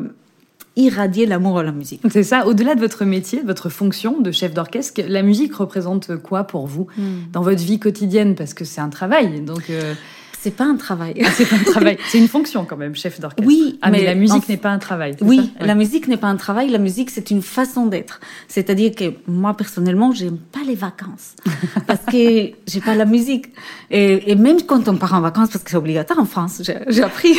irradier 0.77 1.27
l'amour 1.27 1.59
à 1.59 1.63
la 1.63 1.73
musique. 1.73 2.01
C'est 2.11 2.23
ça. 2.23 2.47
Au-delà 2.47 2.75
de 2.75 2.81
votre 2.81 3.05
métier, 3.05 3.43
de 3.43 3.47
votre 3.47 3.69
fonction 3.69 4.21
de 4.21 4.31
chef 4.31 4.55
d'orchestre, 4.55 5.03
la 5.07 5.23
musique 5.23 5.55
représente 5.55 6.17
quoi 6.17 6.45
pour 6.45 6.67
vous 6.67 6.87
dans 7.33 7.43
votre 7.43 7.63
vie 7.63 7.79
quotidienne? 7.79 8.35
Parce 8.35 8.55
que 8.55 8.65
c'est 8.65 8.81
un 8.81 8.89
travail, 8.89 9.41
donc 9.41 9.71
euh, 9.71 9.95
C'est 10.43 10.57
pas 10.57 10.65
un 10.65 10.77
travail. 10.77 11.23
c'est 11.35 11.47
pas 11.47 11.57
un 11.57 11.65
travail, 11.65 11.99
c'est 12.09 12.19
une 12.19 12.29
fonction 12.29 12.65
quand 12.65 12.77
même, 12.77 12.95
chef 12.95 13.21
d'orchestre. 13.21 13.47
Oui, 13.47 13.79
ah, 13.83 13.91
mais, 13.91 13.99
mais 13.99 14.05
la 14.05 14.15
musique 14.15 14.49
n'est 14.49 14.57
pas 14.57 14.71
un 14.71 14.79
travail. 14.79 15.15
Oui, 15.21 15.53
ça? 15.59 15.67
La 15.67 15.75
musique 15.75 16.09
n'est 16.09 16.17
pas 16.17 16.29
un 16.29 16.37
travail, 16.37 16.71
la 16.71 16.79
musique 16.79 17.11
c'est 17.11 17.31
une 17.31 17.43
façon 17.43 17.87
d'être. 17.87 18.21
C'est-à-dire 18.49 18.95
que 18.95 19.13
moi 19.27 19.55
personnellement, 19.55 20.13
j'aime 20.13 20.39
pas 20.39 20.61
les 20.67 20.77
vacances 20.77 21.35
parce 21.87 22.05
que 22.11 22.53
j'ai 22.67 22.81
pas 22.81 22.95
la 22.95 23.05
musique. 23.05 23.47
Et, 23.91 24.31
et 24.31 24.35
même 24.35 24.63
quand 24.63 24.89
on 24.89 24.97
part 24.97 25.15
en 25.15 25.21
vacances, 25.21 25.51
parce 25.51 25.63
que 25.63 25.71
c'est 25.71 25.77
obligatoire 25.77 26.19
en 26.19 26.27
France, 26.27 26.63
j'ai 26.65 27.03
appris. 27.03 27.35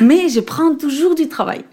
Mais 0.00 0.28
je 0.28 0.40
prends 0.40 0.74
toujours 0.74 1.14
du 1.14 1.28
travail 1.28 1.64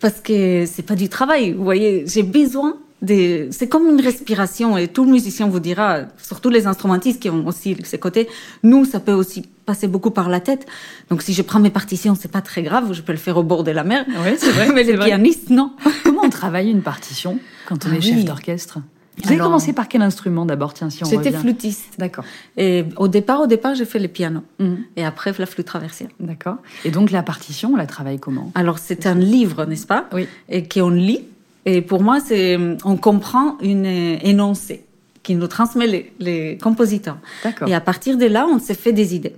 parce 0.00 0.20
que 0.20 0.64
c'est 0.66 0.82
pas 0.82 0.94
du 0.94 1.08
travail. 1.08 1.52
Vous 1.52 1.64
voyez, 1.64 2.04
j'ai 2.06 2.22
besoin 2.22 2.76
de. 3.02 3.48
C'est 3.50 3.68
comme 3.68 3.88
une 3.88 4.00
respiration 4.00 4.76
et 4.76 4.88
tout 4.88 5.04
musicien 5.04 5.48
vous 5.48 5.60
dira, 5.60 6.00
surtout 6.16 6.50
les 6.50 6.66
instrumentistes 6.66 7.20
qui 7.20 7.30
ont 7.30 7.46
aussi 7.46 7.76
ces 7.84 7.98
côtés. 7.98 8.28
Nous, 8.62 8.84
ça 8.84 9.00
peut 9.00 9.12
aussi 9.12 9.42
passer 9.66 9.86
beaucoup 9.86 10.10
par 10.10 10.28
la 10.28 10.40
tête. 10.40 10.66
Donc 11.10 11.22
si 11.22 11.32
je 11.34 11.42
prends 11.42 11.60
mes 11.60 11.70
partitions, 11.70 12.14
c'est 12.20 12.30
pas 12.32 12.40
très 12.40 12.62
grave, 12.62 12.92
je 12.92 13.02
peux 13.02 13.12
le 13.12 13.18
faire 13.18 13.36
au 13.36 13.42
bord 13.42 13.64
de 13.64 13.70
la 13.70 13.84
mer. 13.84 14.04
Oui, 14.08 14.32
c'est 14.38 14.50
vrai. 14.50 14.72
Mais 14.74 14.82
les 14.84 14.96
vrai. 14.96 15.06
pianistes, 15.06 15.50
non. 15.50 15.72
Comment 16.04 16.22
on 16.24 16.30
travaille 16.30 16.70
une 16.70 16.82
partition 16.82 17.38
quand 17.68 17.84
on 17.86 17.90
Ah 17.92 17.96
est 17.96 18.00
chef 18.00 18.24
d'orchestre? 18.24 18.78
Vous 19.22 19.28
avez 19.30 19.38
commencé 19.38 19.72
par 19.72 19.88
quel 19.88 20.02
instrument 20.02 20.46
d'abord? 20.46 20.74
Tiens, 20.74 20.90
si 20.90 21.04
on 21.04 21.08
J'étais 21.08 21.32
flûtiste. 21.32 21.94
D'accord. 21.98 22.24
Et 22.56 22.84
au 22.96 23.08
départ, 23.08 23.40
au 23.40 23.46
départ, 23.46 23.74
j'ai 23.74 23.84
fait 23.84 23.98
le 23.98 24.08
piano. 24.08 24.42
Mhm. 24.58 24.78
Et 24.96 25.04
après, 25.04 25.32
la 25.38 25.46
flûte 25.46 25.66
traversière. 25.66 26.08
D'accord. 26.20 26.56
Et 26.84 26.90
donc 26.90 27.10
la 27.10 27.22
partition, 27.22 27.72
on 27.72 27.76
la 27.76 27.86
travaille 27.86 28.18
comment? 28.18 28.52
Alors, 28.54 28.78
c'est 28.78 29.06
un 29.06 29.14
livre, 29.14 29.64
n'est-ce 29.64 29.86
pas? 29.86 30.06
Oui. 30.12 30.26
Et 30.48 30.66
qu'on 30.68 30.90
lit. 30.90 31.24
Et 31.64 31.82
pour 31.82 32.02
moi, 32.02 32.20
c'est, 32.20 32.58
on 32.84 32.96
comprend 32.96 33.58
une 33.60 33.84
énoncé 33.84 34.84
qui 35.22 35.34
nous 35.34 35.48
transmet 35.48 35.86
les, 35.86 36.12
les 36.18 36.58
compositeurs. 36.58 37.18
D'accord. 37.44 37.68
Et 37.68 37.74
à 37.74 37.80
partir 37.80 38.16
de 38.16 38.24
là, 38.26 38.46
on 38.50 38.58
se 38.58 38.72
fait 38.72 38.92
des 38.92 39.14
idées. 39.14 39.34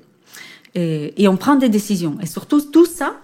Et, 0.74 1.20
et 1.20 1.26
on 1.26 1.36
prend 1.36 1.56
des 1.56 1.68
décisions. 1.68 2.16
Et 2.22 2.26
surtout, 2.26 2.60
tout 2.60 2.86
ça, 2.86 3.14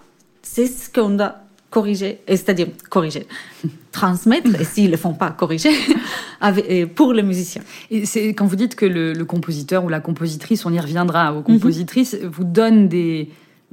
c'est 0.43 0.67
ce 0.67 0.91
qu'on 0.91 1.11
doit 1.11 1.37
corriger, 1.77 2.13
et 2.27 2.37
c'est-à-dire 2.39 2.69
corriger, 2.89 3.27
transmettre, 3.93 4.51
et 4.61 4.65
s'ils 4.65 4.87
ne 4.87 4.91
le 4.93 4.97
font 4.97 5.13
pas, 5.15 5.31
corriger, 5.31 5.71
avec- 6.41 6.65
et 6.69 6.87
pour 6.87 7.13
les 7.13 7.23
musiciens. 7.23 7.63
Et 7.91 8.07
c'est 8.07 8.29
quand 8.35 8.47
vous 8.47 8.57
dites 8.57 8.75
que 8.77 8.87
le, 8.87 9.13
le 9.13 9.25
compositeur 9.27 9.85
ou 9.85 9.89
la 9.91 10.01
compositrice, 10.01 10.65
on 10.65 10.73
y 10.73 10.81
reviendra 10.81 11.35
aux 11.35 11.43
compositrices, 11.43 12.17
vous 12.37 12.45
donne 12.45 12.89
des, 12.89 13.29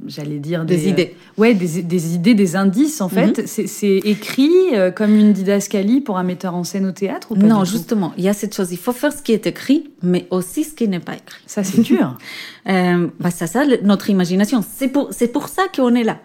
j'allais 0.06 0.38
dire 0.38 0.64
Des 0.66 0.88
idées. 0.88 1.14
euh, 1.14 1.40
ouais, 1.40 1.54
des, 1.54 1.82
des 1.82 2.14
idées, 2.14 2.34
des 2.34 2.56
indices 2.56 3.00
en 3.00 3.08
fait. 3.08 3.46
C'est- 3.46 3.66
C'est 3.68 3.96
écrit 4.04 4.50
euh, 4.74 4.90
comme 4.90 5.14
une 5.14 5.32
didascalie 5.32 6.00
pour 6.02 6.18
un 6.18 6.24
metteur 6.24 6.54
en 6.54 6.64
scène 6.64 6.84
au 6.86 6.92
théâtre 6.92 7.28
ou 7.32 7.36
pas 7.36 7.46
Non, 7.46 7.64
justement, 7.64 8.12
il 8.18 8.24
y 8.24 8.28
a 8.28 8.34
cette 8.34 8.54
chose, 8.54 8.70
il 8.72 8.78
faut 8.78 8.92
faire 8.92 9.12
ce 9.14 9.22
qui 9.22 9.32
est 9.32 9.46
écrit, 9.46 9.80
mais 10.02 10.26
aussi 10.30 10.64
ce 10.64 10.74
qui 10.74 10.88
n'est 10.88 11.00
pas 11.00 11.14
écrit. 11.14 11.42
Ça 11.46 11.64
c'est 11.64 11.80
dur. 11.80 12.18
Euh, 12.66 13.08
bah, 13.20 13.30
c'est 13.30 13.46
ça, 13.46 13.62
le- 13.66 13.80
notre 13.82 14.08
imagination. 14.08 14.64
C'est 14.76 14.88
pour, 14.88 15.08
c'est 15.12 15.28
pour 15.28 15.48
ça 15.48 15.64
qu'on 15.76 15.94
est 15.94 16.02
là. 16.02 16.18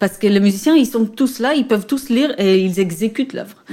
Parce 0.00 0.16
que 0.18 0.26
les 0.26 0.40
musiciens, 0.40 0.74
ils 0.74 0.86
sont 0.86 1.04
tous 1.04 1.38
là, 1.38 1.54
ils 1.54 1.68
peuvent 1.68 1.86
tous 1.86 2.08
lire 2.08 2.34
et 2.38 2.58
ils 2.58 2.80
exécutent 2.80 3.34
l'œuvre. 3.34 3.64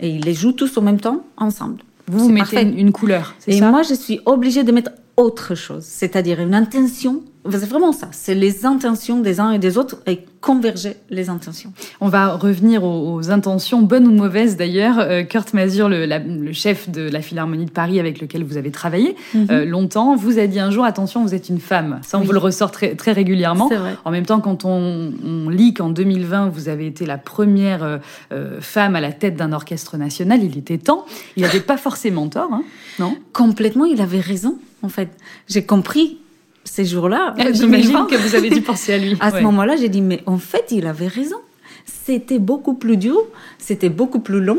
Et 0.00 0.10
ils 0.10 0.22
les 0.22 0.34
jouent 0.34 0.52
tous 0.52 0.76
en 0.76 0.82
même 0.82 1.00
temps, 1.00 1.24
ensemble. 1.38 1.78
Vous 2.08 2.28
mettez 2.28 2.56
parfait. 2.56 2.62
une, 2.62 2.92
couleur, 2.92 3.34
c'est 3.38 3.54
Et 3.54 3.60
moi, 3.60 3.82
je 3.82 3.94
suis 3.94 4.20
obligée 4.26 4.62
de 4.62 4.70
mettre 4.72 4.90
autre 5.16 5.54
chose, 5.54 5.84
c'est-à-dire 5.84 6.40
une 6.40 6.54
intention. 6.54 7.22
C'est 7.50 7.66
vraiment 7.68 7.92
ça. 7.92 8.08
C'est 8.12 8.34
les 8.34 8.64
intentions 8.66 9.20
des 9.20 9.40
uns 9.40 9.52
et 9.52 9.58
des 9.58 9.78
autres 9.78 9.96
et 10.06 10.20
converger 10.40 10.96
les 11.10 11.28
intentions. 11.28 11.72
On 12.00 12.08
va 12.08 12.34
revenir 12.36 12.84
aux, 12.84 13.14
aux 13.14 13.30
intentions, 13.30 13.82
bonnes 13.82 14.06
ou 14.06 14.12
mauvaises 14.12 14.56
d'ailleurs. 14.56 14.98
Euh, 15.00 15.22
Kurt 15.24 15.54
Mazur, 15.54 15.88
le, 15.88 16.04
la- 16.06 16.18
le 16.20 16.52
chef 16.52 16.88
de 16.88 17.02
la 17.08 17.20
Philharmonie 17.20 17.64
de 17.66 17.70
Paris 17.70 17.98
avec 17.98 18.20
lequel 18.20 18.44
vous 18.44 18.56
avez 18.56 18.70
travaillé 18.70 19.16
euh, 19.50 19.64
longtemps, 19.64 20.14
vous 20.14 20.38
a 20.38 20.46
dit 20.46 20.60
un 20.60 20.70
jour 20.70 20.84
attention, 20.84 21.22
vous 21.22 21.34
êtes 21.34 21.48
une 21.48 21.58
femme. 21.60 22.00
Ça, 22.02 22.16
on 22.16 22.20
Oui. 22.20 22.26
vous 22.26 22.32
le 22.32 22.38
ressort 22.38 22.70
très, 22.70 22.94
très 22.94 23.12
régulièrement. 23.12 23.68
C'est 23.68 23.76
vrai. 23.76 23.96
En 24.04 24.10
même 24.10 24.26
temps, 24.26 24.40
quand 24.40 24.64
on, 24.64 25.12
on 25.24 25.48
lit 25.48 25.74
qu'en 25.74 25.90
2020, 25.90 26.48
vous 26.50 26.68
avez 26.68 26.86
été 26.86 27.06
la 27.06 27.18
première 27.18 28.00
euh, 28.32 28.60
femme 28.60 28.94
à 28.94 29.00
la 29.00 29.12
tête 29.12 29.36
d'un 29.36 29.52
orchestre 29.52 29.96
national, 29.96 30.42
il 30.44 30.56
était 30.58 30.78
temps. 30.78 31.04
Il 31.36 31.42
n'avait 31.42 31.60
pas 31.60 31.76
forcément 31.76 32.28
tort, 32.28 32.50
hein, 32.52 32.62
non? 32.98 33.16
Complètement, 33.32 33.84
il 33.84 34.00
avait 34.00 34.20
raison, 34.20 34.58
en 34.82 34.88
fait. 34.88 35.08
J'ai 35.48 35.64
compris 35.64 36.18
ces 36.66 36.84
jours-là. 36.84 37.34
en 37.38 37.42
J'imagine 37.54 37.92
2020. 37.92 38.06
que 38.06 38.16
vous 38.16 38.34
avez 38.34 38.50
dû 38.50 38.60
penser 38.70 38.92
à 38.92 38.98
lui. 38.98 39.16
À 39.20 39.30
ce 39.30 39.36
Ouais. 39.36 39.42
moment-là, 39.42 39.76
j'ai 39.76 39.88
dit, 39.88 40.02
mais 40.02 40.22
en 40.26 40.38
fait, 40.38 40.66
il 40.70 40.86
avait 40.86 41.08
raison. 41.08 41.38
C'était 41.86 42.38
beaucoup 42.38 42.74
plus 42.74 42.96
dur, 42.96 43.18
c'était 43.58 43.88
beaucoup 43.88 44.20
plus 44.20 44.40
long, 44.40 44.58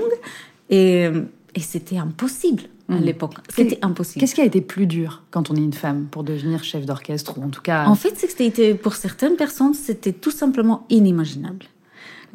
et, 0.69 1.07
et 1.55 1.59
c'était 1.59 1.97
impossible 1.97 2.63
à 2.89 2.95
Mhm. 2.95 3.03
l'époque. 3.03 3.33
C'était 3.53 3.79
impossible. 3.81 4.19
Qu'est-ce 4.21 4.33
qui 4.35 4.41
a 4.41 4.45
été 4.45 4.61
plus 4.61 4.85
dur 4.87 5.23
quand 5.31 5.49
on 5.51 5.55
est 5.55 5.61
une 5.63 5.73
femme 5.73 6.07
pour 6.09 6.23
devenir 6.23 6.63
chef 6.63 6.85
d'orchestre 6.85 7.37
ou 7.37 7.43
en 7.43 7.49
tout 7.49 7.61
cas 7.61 7.85
En 7.85 7.95
fait, 7.95 8.13
c'est 8.15 8.27
que 8.27 8.33
c'était, 8.37 8.73
pour 8.75 8.95
certaines 8.95 9.35
personnes, 9.35 9.73
c'était 9.73 10.13
tout 10.13 10.31
simplement 10.31 10.85
inimaginable. 10.89 11.65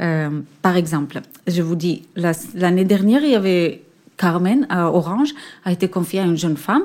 Euh, 0.01 0.41
par 0.63 0.77
exemple, 0.77 1.21
je 1.47 1.63
vous 1.63 1.77
dis, 1.77 2.03
la- 2.17 2.33
l'année 2.55 2.85
dernière, 2.85 3.23
il 3.25 3.31
y 3.31 3.35
avait 3.35 3.83
Carmen 4.19 4.67
à 4.71 4.91
Orange, 4.91 5.31
a 5.65 5.73
été 5.73 5.89
confiée 5.89 6.21
à 6.21 6.25
une 6.25 6.37
jeune 6.37 6.57
femme. 6.57 6.83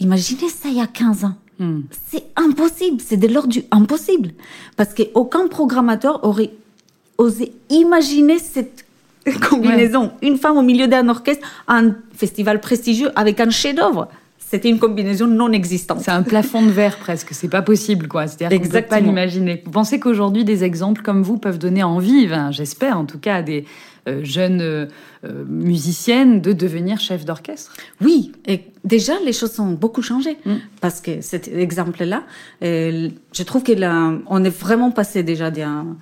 Imaginez 0.00 0.48
ça 0.48 0.68
il 0.68 0.76
y 0.76 0.80
a 0.80 0.86
15 0.86 1.24
ans. 1.24 1.34
Hmm. 1.62 1.82
C'est 2.08 2.24
impossible, 2.34 3.00
c'est 3.00 3.16
de 3.16 3.28
l'ordre 3.28 3.48
du 3.48 3.62
impossible. 3.70 4.30
Parce 4.76 4.94
qu'aucun 4.94 5.46
programmateur 5.46 6.24
aurait 6.24 6.50
osé 7.18 7.52
imaginer 7.70 8.38
cette 8.40 8.84
combinaison. 9.48 10.10
Une 10.22 10.38
femme 10.38 10.56
au 10.56 10.62
milieu 10.62 10.88
d'un 10.88 11.08
orchestre, 11.08 11.46
un 11.68 11.94
festival 12.14 12.60
prestigieux 12.60 13.10
avec 13.14 13.38
un 13.38 13.50
chef-d'œuvre. 13.50 14.08
C'était 14.38 14.68
une 14.68 14.80
combinaison 14.80 15.28
non 15.28 15.52
existante. 15.52 16.00
C'est 16.02 16.10
un 16.10 16.22
plafond 16.22 16.62
de 16.62 16.70
verre 16.70 16.98
presque, 16.98 17.28
c'est 17.30 17.48
pas 17.48 17.62
possible 17.62 18.08
quoi. 18.08 18.26
C'est-à-dire 18.26 18.60
qu'on 18.60 18.68
peut 18.68 18.82
pas 18.82 19.00
l'imaginer. 19.00 19.62
Vous 19.64 19.70
pensez 19.70 20.00
qu'aujourd'hui 20.00 20.44
des 20.44 20.64
exemples 20.64 21.00
comme 21.00 21.22
vous 21.22 21.38
peuvent 21.38 21.58
donner 21.58 21.82
envie, 21.82 22.26
ben, 22.26 22.50
j'espère 22.50 22.98
en 22.98 23.06
tout 23.06 23.18
cas, 23.18 23.36
à 23.36 23.42
des 23.42 23.64
euh, 24.08 24.20
jeunes 24.24 24.60
euh, 24.60 24.86
euh, 25.24 25.44
musiciennes 25.46 26.40
de 26.40 26.52
devenir 26.52 26.98
chef 26.98 27.24
d'orchestre 27.24 27.72
Oui, 28.00 28.32
et 28.46 28.62
déjà 28.84 29.12
les 29.24 29.32
choses 29.32 29.58
ont 29.60 29.72
beaucoup 29.72 30.02
changé 30.02 30.36
Mm. 30.44 30.54
parce 30.80 31.00
que 31.00 31.20
cet 31.20 31.46
exemple-là, 31.48 32.24
je 32.60 33.42
trouve 33.44 33.62
que 33.62 33.72
là, 33.72 34.12
on 34.26 34.44
est 34.44 34.56
vraiment 34.66 34.90
passé 34.90 35.22
déjà 35.22 35.50
d'un- 35.50 35.96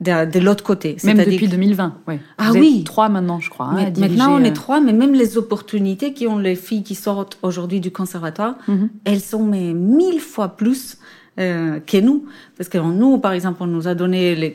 de 0.00 0.38
l'autre 0.40 0.64
côté. 0.64 0.96
Même 1.04 1.18
depuis 1.18 1.48
2020, 1.48 1.94
ouais. 2.08 2.18
Ah 2.38 2.50
Vous 2.50 2.58
oui. 2.58 2.76
êtes 2.80 2.86
trois 2.86 3.08
maintenant, 3.08 3.38
je 3.40 3.50
crois. 3.50 3.66
hein, 3.66 3.74
Mais 3.94 4.00
maintenant, 4.08 4.34
on 4.34 4.42
est 4.44 4.52
trois, 4.52 4.80
mais 4.80 4.92
même 4.92 5.12
les 5.14 5.36
opportunités 5.36 6.12
qui 6.12 6.26
ont 6.26 6.38
les 6.38 6.56
filles 6.56 6.82
qui 6.82 6.94
sortent 6.96 7.38
aujourd'hui 7.42 7.80
du 7.80 7.90
conservatoire, 7.92 8.56
Mhm. 8.68 8.88
elles 9.04 9.20
sont 9.20 9.44
mais 9.44 9.72
mille 9.74 10.20
fois 10.20 10.48
plus 10.56 10.98
euh, 11.38 11.80
que 11.80 11.96
nous. 11.96 12.26
Parce 12.58 12.68
que 12.68 12.76
nous, 12.76 13.16
par 13.18 13.32
exemple, 13.32 13.62
on 13.62 13.66
nous 13.66 13.88
a 13.88 13.94
donné 13.94 14.34
les 14.34 14.54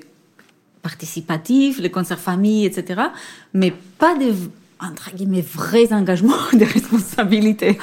participatifs, 0.88 1.80
les 1.80 1.92
concerts 1.92 2.20
famille, 2.20 2.66
etc., 2.66 3.02
mais 3.54 3.74
pas 3.98 4.16
de, 4.16 4.34
entre 4.80 5.14
guillemets, 5.14 5.42
vrais 5.42 5.92
engagements 5.92 6.46
de 6.54 6.64
responsabilité. 6.64 7.78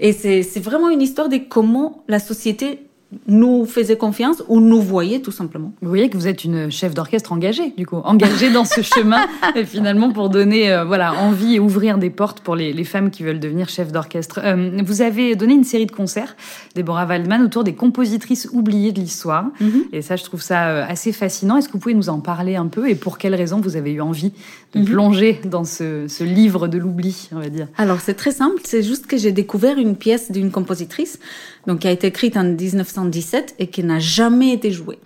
Et 0.00 0.12
c'est 0.12 0.60
vraiment 0.60 0.90
une 0.90 1.02
histoire 1.02 1.28
de 1.28 1.38
comment 1.38 2.04
la 2.06 2.18
société 2.20 2.87
nous 3.26 3.64
faisait 3.64 3.96
confiance 3.96 4.42
ou 4.48 4.60
nous 4.60 4.82
voyait 4.82 5.20
tout 5.20 5.30
simplement. 5.30 5.72
Vous 5.80 5.88
voyez 5.88 6.10
que 6.10 6.16
vous 6.18 6.28
êtes 6.28 6.44
une 6.44 6.70
chef 6.70 6.92
d'orchestre 6.94 7.32
engagée, 7.32 7.72
du 7.76 7.86
coup, 7.86 7.96
engagée 7.96 8.50
dans 8.50 8.66
ce 8.66 8.82
chemin, 8.94 9.26
et 9.56 9.64
finalement 9.64 10.12
pour 10.12 10.28
donner 10.28 10.70
euh, 10.70 10.84
voilà 10.84 11.14
envie 11.14 11.54
et 11.54 11.58
ouvrir 11.58 11.96
des 11.96 12.10
portes 12.10 12.40
pour 12.40 12.54
les, 12.54 12.72
les 12.74 12.84
femmes 12.84 13.10
qui 13.10 13.22
veulent 13.22 13.40
devenir 13.40 13.70
chef 13.70 13.92
d'orchestre. 13.92 14.40
Euh, 14.44 14.82
vous 14.84 15.00
avez 15.00 15.36
donné 15.36 15.54
une 15.54 15.64
série 15.64 15.86
de 15.86 15.90
concerts, 15.92 16.36
Deborah 16.76 17.06
Waldman, 17.06 17.42
autour 17.42 17.64
des 17.64 17.72
compositrices 17.74 18.46
oubliées 18.52 18.92
de 18.92 19.00
l'histoire, 19.00 19.46
Mhm. 19.60 19.84
et 19.94 20.02
ça, 20.02 20.16
je 20.16 20.24
trouve 20.24 20.42
ça 20.42 20.68
euh, 20.68 20.84
assez 20.86 21.12
fascinant. 21.12 21.56
Est-ce 21.56 21.68
que 21.68 21.72
vous 21.72 21.78
pouvez 21.78 21.94
nous 21.94 22.10
en 22.10 22.20
parler 22.20 22.56
un 22.56 22.66
peu 22.66 22.90
et 22.90 22.94
pour 22.94 23.16
quelles 23.16 23.34
raisons 23.34 23.60
vous 23.60 23.76
avez 23.76 23.92
eu 23.92 24.02
envie 24.02 24.32
de 24.74 24.80
Mhm. 24.80 24.84
plonger 24.84 25.40
dans 25.46 25.64
ce, 25.64 26.06
ce 26.08 26.24
livre 26.24 26.68
de 26.68 26.76
l'oubli, 26.76 27.30
on 27.32 27.38
va 27.40 27.48
dire? 27.48 27.68
Alors 27.78 28.00
c'est 28.00 28.14
très 28.14 28.32
simple, 28.32 28.60
c'est 28.64 28.82
juste 28.82 29.06
que 29.06 29.16
j'ai 29.16 29.32
découvert 29.32 29.78
une 29.78 29.96
pièce 29.96 30.30
d'une 30.30 30.50
compositrice, 30.50 31.18
donc 31.68 31.80
qui 31.80 31.86
a 31.86 31.90
été 31.92 32.06
écrite 32.06 32.36
en 32.38 32.44
1917 32.44 33.56
et 33.58 33.66
qui 33.66 33.84
n'a 33.84 33.98
jamais 33.98 34.52
été 34.54 34.72
jouée. 34.72 34.98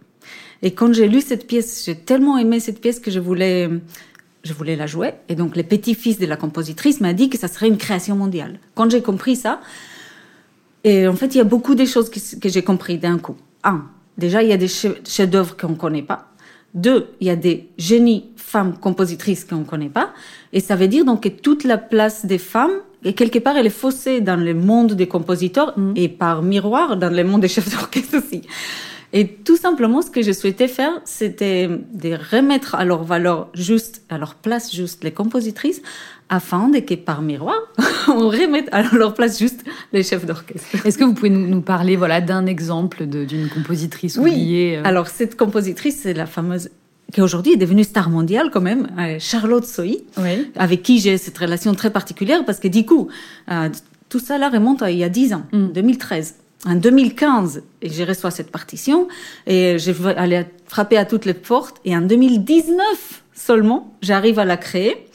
Et 0.62 0.70
quand 0.70 0.92
j'ai 0.94 1.08
lu 1.08 1.20
cette 1.20 1.48
pièce, 1.48 1.82
j'ai 1.84 1.96
tellement 1.96 2.38
aimé 2.38 2.60
cette 2.60 2.80
pièce 2.80 3.00
que 3.00 3.10
je 3.10 3.18
voulais, 3.18 3.68
je 4.44 4.52
voulais 4.52 4.76
la 4.76 4.86
jouer. 4.86 5.10
Et 5.28 5.34
donc 5.34 5.56
le 5.56 5.64
petit-fils 5.64 6.20
de 6.20 6.26
la 6.26 6.36
compositrice 6.36 7.00
m'a 7.00 7.14
dit 7.14 7.28
que 7.28 7.36
ça 7.36 7.48
serait 7.48 7.66
une 7.66 7.78
création 7.78 8.14
mondiale. 8.14 8.60
Quand 8.76 8.88
j'ai 8.88 9.02
compris 9.02 9.34
ça, 9.34 9.60
et 10.84 11.08
en 11.08 11.16
fait 11.16 11.34
il 11.34 11.38
y 11.38 11.40
a 11.40 11.44
beaucoup 11.44 11.74
de 11.74 11.84
choses 11.84 12.08
que, 12.08 12.20
que 12.38 12.48
j'ai 12.48 12.62
compris 12.62 12.96
d'un 12.96 13.18
coup. 13.18 13.36
Un, 13.64 13.84
déjà 14.16 14.44
il 14.44 14.48
y 14.48 14.52
a 14.52 14.56
des 14.56 14.68
chefs- 14.68 15.00
chefs-d'œuvre 15.04 15.56
qu'on 15.56 15.74
connaît 15.74 16.02
pas. 16.02 16.28
Deux, 16.74 17.08
il 17.20 17.26
y 17.26 17.30
a 17.30 17.36
des 17.36 17.68
génies 17.76 18.30
femmes 18.36 18.78
compositrices 18.78 19.44
qu'on 19.44 19.56
ne 19.56 19.64
connaît 19.64 19.88
pas. 19.88 20.14
Et 20.52 20.60
ça 20.60 20.76
veut 20.76 20.88
dire 20.88 21.04
donc 21.04 21.24
que 21.24 21.28
toute 21.28 21.64
la 21.64 21.76
place 21.76 22.24
des 22.24 22.38
femmes, 22.38 22.78
et 23.04 23.14
quelque 23.14 23.38
part, 23.38 23.56
elle 23.56 23.66
est 23.66 23.70
faussée 23.70 24.20
dans 24.20 24.36
le 24.36 24.54
monde 24.54 24.92
des 24.92 25.08
compositeurs 25.08 25.74
et 25.96 26.08
par 26.08 26.42
miroir 26.42 26.96
dans 26.96 27.12
le 27.14 27.24
monde 27.24 27.40
des 27.40 27.48
chefs 27.48 27.70
d'orchestre 27.70 28.18
aussi. 28.18 28.42
Et 29.14 29.28
tout 29.28 29.56
simplement, 29.56 30.00
ce 30.00 30.10
que 30.10 30.22
je 30.22 30.32
souhaitais 30.32 30.68
faire, 30.68 30.92
c'était 31.04 31.68
de 31.68 32.16
remettre 32.34 32.74
à 32.74 32.84
leur 32.86 33.04
valeur 33.04 33.48
juste, 33.52 34.02
à 34.08 34.16
leur 34.16 34.34
place 34.36 34.74
juste 34.74 35.04
les 35.04 35.10
compositrices, 35.10 35.82
afin 36.30 36.70
de 36.70 36.78
que 36.78 36.94
par 36.94 37.20
miroir, 37.20 37.58
on 38.08 38.28
remette 38.28 38.68
à 38.72 38.82
leur 38.94 39.12
place 39.12 39.38
juste 39.38 39.64
les 39.92 40.02
chefs 40.02 40.24
d'orchestre. 40.24 40.86
Est-ce 40.86 40.96
que 40.96 41.04
vous 41.04 41.12
pouvez 41.12 41.28
nous, 41.28 41.60
parler 41.60 41.96
voilà 41.96 42.22
d'un 42.22 42.46
exemple 42.46 43.04
d'une 43.04 43.50
compositrice 43.50 44.16
Oui. 44.16 44.30
oubliée 44.30 44.78
euh, 44.78 44.82
Alors, 44.84 45.08
cette 45.08 45.36
compositrice, 45.36 46.00
c'est 46.02 46.14
la 46.14 46.24
fameuse, 46.24 46.70
qui 47.12 47.20
aujourd'hui 47.20 47.52
est 47.52 47.56
devenue 47.56 47.84
star 47.84 48.10
mondiale 48.10 48.50
quand 48.52 48.60
même, 48.60 48.88
euh, 48.98 49.16
Charlotte 49.20 49.64
Oui. 50.18 50.50
avec 50.56 50.82
qui 50.82 50.98
j'ai 50.98 51.18
cette 51.18 51.38
relation 51.38 51.74
très 51.74 51.90
particulière 51.90 52.44
parce 52.44 52.58
que 52.58 52.68
du 52.68 52.84
coup, 52.86 53.08
euh, 53.50 53.68
tout 54.08 54.18
ça 54.18 54.38
là 54.38 54.48
remonte 54.48 54.82
à 54.82 54.90
il 54.90 54.98
y 54.98 55.04
a 55.04 55.08
10 55.08 55.34
ans, 55.34 55.44
Mm. 55.52 55.68
2013. 55.72 56.34
En 56.64 56.76
2015, 56.76 57.62
et 57.82 57.88
j'ai 57.90 58.04
reçu 58.04 58.22
cette 58.30 58.50
partition 58.52 59.08
et 59.48 59.78
j'ai 59.78 59.94
allé 60.16 60.44
frapper 60.66 60.96
à 60.96 61.04
toutes 61.04 61.24
les 61.24 61.34
portes 61.34 61.76
et 61.84 61.96
en 61.96 62.02
2019 62.02 63.22
seulement, 63.34 63.92
j'arrive 64.00 64.38
à 64.38 64.44
la 64.44 64.56
créer. 64.56 65.06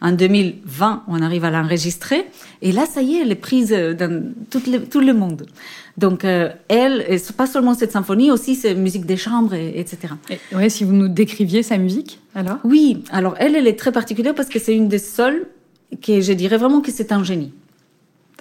En 0.00 0.12
2020, 0.12 1.04
on 1.08 1.22
arrive 1.22 1.44
à 1.44 1.50
l'enregistrer. 1.50 2.26
Et 2.62 2.72
là, 2.72 2.86
ça 2.86 3.02
y 3.02 3.14
est, 3.16 3.22
elle 3.22 3.32
est 3.32 3.34
prise 3.36 3.70
dans 3.70 4.32
tout 4.50 4.60
le, 4.70 4.78
tout 4.84 5.00
le 5.00 5.12
monde. 5.14 5.46
Donc, 5.96 6.24
euh, 6.24 6.50
elle, 6.68 7.04
et 7.08 7.18
pas 7.36 7.46
seulement 7.46 7.74
cette 7.74 7.92
symphonie, 7.92 8.30
aussi 8.30 8.54
c'est 8.56 8.74
musique 8.74 9.06
des 9.06 9.16
chambres, 9.16 9.54
et, 9.54 9.78
etc. 9.78 10.14
Et- 10.30 10.56
ouais, 10.56 10.68
si 10.68 10.82
vous 10.84 10.92
nous 10.92 11.08
décriviez 11.08 11.62
sa 11.62 11.78
musique, 11.78 12.20
alors? 12.34 12.58
Oui, 12.64 13.04
alors 13.10 13.34
elle, 13.38 13.54
elle 13.54 13.68
est 13.68 13.78
très 13.78 13.92
particulière 13.92 14.34
parce 14.34 14.48
que 14.48 14.58
c'est 14.58 14.74
une 14.74 14.88
des 14.88 14.98
seules 14.98 15.46
que 16.02 16.20
je 16.20 16.32
dirais 16.32 16.56
vraiment 16.56 16.80
que 16.80 16.90
c'est 16.90 17.12
un 17.12 17.22
génie. 17.22 17.52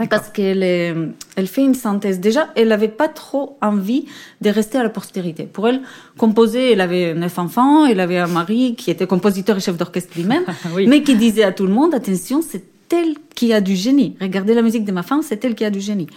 Parce 0.09 0.29
qu'elle 0.29 0.63
elle 0.63 1.47
fait 1.47 1.61
une 1.61 1.75
synthèse. 1.75 2.19
Déjà, 2.19 2.49
elle 2.55 2.69
n'avait 2.69 2.87
pas 2.87 3.07
trop 3.07 3.57
envie 3.61 4.05
de 4.41 4.49
rester 4.49 4.79
à 4.79 4.83
la 4.83 4.89
postérité. 4.89 5.43
Pour 5.43 5.67
elle, 5.67 5.81
composer, 6.17 6.71
elle 6.71 6.81
avait 6.81 7.13
neuf 7.13 7.37
enfants, 7.37 7.85
elle 7.85 7.99
avait 7.99 8.17
un 8.17 8.27
mari 8.27 8.75
qui 8.75 8.89
était 8.89 9.05
compositeur 9.05 9.57
et 9.57 9.59
chef 9.59 9.77
d'orchestre 9.77 10.13
lui-même, 10.17 10.43
Oui. 10.73 10.87
mais 10.87 11.03
qui 11.03 11.15
disait 11.15 11.43
à 11.43 11.51
tout 11.51 11.67
le 11.67 11.73
monde, 11.73 11.93
attention, 11.93 12.41
c'est 12.41 12.63
elle 12.91 13.15
qui 13.35 13.53
a 13.53 13.61
du 13.61 13.75
génie. 13.75 14.15
Regardez 14.19 14.53
la 14.55 14.61
musique 14.63 14.83
de 14.85 14.91
ma 14.91 15.03
femme, 15.03 15.21
c'est 15.23 15.43
elle 15.45 15.53
qui 15.55 15.63
a 15.65 15.69
du 15.69 15.79
génie. 15.79 16.07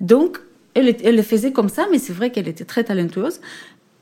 Donc, 0.00 0.38
elle, 0.74 0.94
elle 1.02 1.16
le 1.16 1.22
faisait 1.22 1.52
comme 1.52 1.68
ça, 1.68 1.86
mais 1.90 1.98
c'est 1.98 2.12
vrai 2.12 2.30
qu'elle 2.30 2.48
était 2.48 2.64
très 2.64 2.84
talentueuse. 2.84 3.40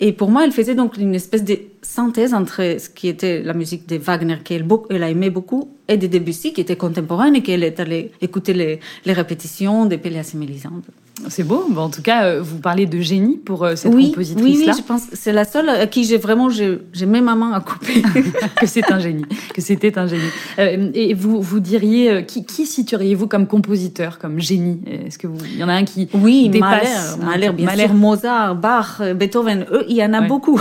Et 0.07 0.13
pour 0.13 0.31
moi, 0.31 0.45
elle 0.45 0.53
faisait 0.53 0.75
donc 0.75 0.99
une 0.99 1.15
espèce 1.15 1.45
de 1.45 1.59
synthèse 1.81 2.35
entre 2.35 2.77
ce 2.79 2.91
qui 2.91 3.09
était 3.09 3.43
la 3.43 3.55
musique 3.55 3.89
de 3.89 3.97
Wagner, 3.97 4.37
qu'elle 4.45 4.67
a 5.03 5.09
aimé 5.09 5.31
beaucoup, 5.31 5.71
et 5.89 5.97
de 5.97 6.07
Debussy, 6.07 6.53
qui 6.53 6.61
était 6.61 6.77
contemporaine 6.77 7.35
et 7.37 7.43
qu'elle 7.43 7.65
est 7.65 7.81
allée 7.81 8.11
écouter 8.21 8.53
les, 8.53 8.81
répétitions 9.15 9.87
de 9.87 9.97
Péléas 9.97 10.33
et 10.35 10.37
Mélisande. 10.37 10.83
C'est 11.29 11.45
beau. 11.45 11.65
Bon, 11.71 11.83
en 11.83 11.91
tout 11.91 12.03
cas, 12.03 12.25
euh, 12.25 12.43
vous 12.43 12.59
parlez 12.59 12.87
de 12.87 13.01
génie 13.01 13.37
pour 13.37 13.65
euh, 13.65 13.77
cette 13.77 13.93
Oui, 13.95 14.03
oui, 14.03 14.09
compositrice-là. 14.11 14.73
oui, 14.73 14.79
je 14.79 14.83
pense 14.83 15.07
que 15.07 15.17
c'est 15.17 15.33
la 15.33 15.45
seule 15.45 15.69
à 15.69 15.87
qui 15.87 16.05
j'ai 16.05 16.19
vraiment, 16.19 16.51
j'ai 16.51 16.81
ma 17.07 17.21
main 17.37 17.53
à 17.53 17.61
couper. 17.61 18.03
que 18.61 18.67
c'est 18.67 18.91
un 18.91 18.99
génie, 18.99 19.25
que 19.55 19.61
c'était 19.61 19.97
un 19.97 20.07
génie. 20.09 20.23
Euh, 20.59 20.91
et 20.93 21.15
vous, 21.15 21.41
vous 21.41 21.61
diriez, 21.61 22.11
euh, 22.11 22.23
qui, 22.23 22.45
qui 22.45 22.67
situeriez-vous 22.67 23.29
comme 23.29 23.47
compositeur, 23.47 24.19
comme 24.19 24.41
génie? 24.41 24.81
Est-ce 25.07 25.19
que 25.19 25.29
vous, 25.29 25.39
il 25.45 25.57
y 25.57 25.63
en 25.65 25.69
a 25.69 25.75
un 25.75 25.85
qui 25.85 26.09
Oui, 26.15 26.49
dépasse 26.49 27.17
Mahler, 27.19 27.25
Mahler, 27.25 27.51
bien 27.53 27.67
Mahler. 27.67 27.85
sûr, 27.85 27.95
Mozart, 27.95 28.57
Bach, 28.57 29.01
Beethoven, 29.15 29.67
eux, 29.71 29.85
il 29.89 29.97
y 29.97 30.05
en 30.05 30.13
a 30.15 30.21
Ouais. 30.21 30.27
beaucoup. 30.27 30.61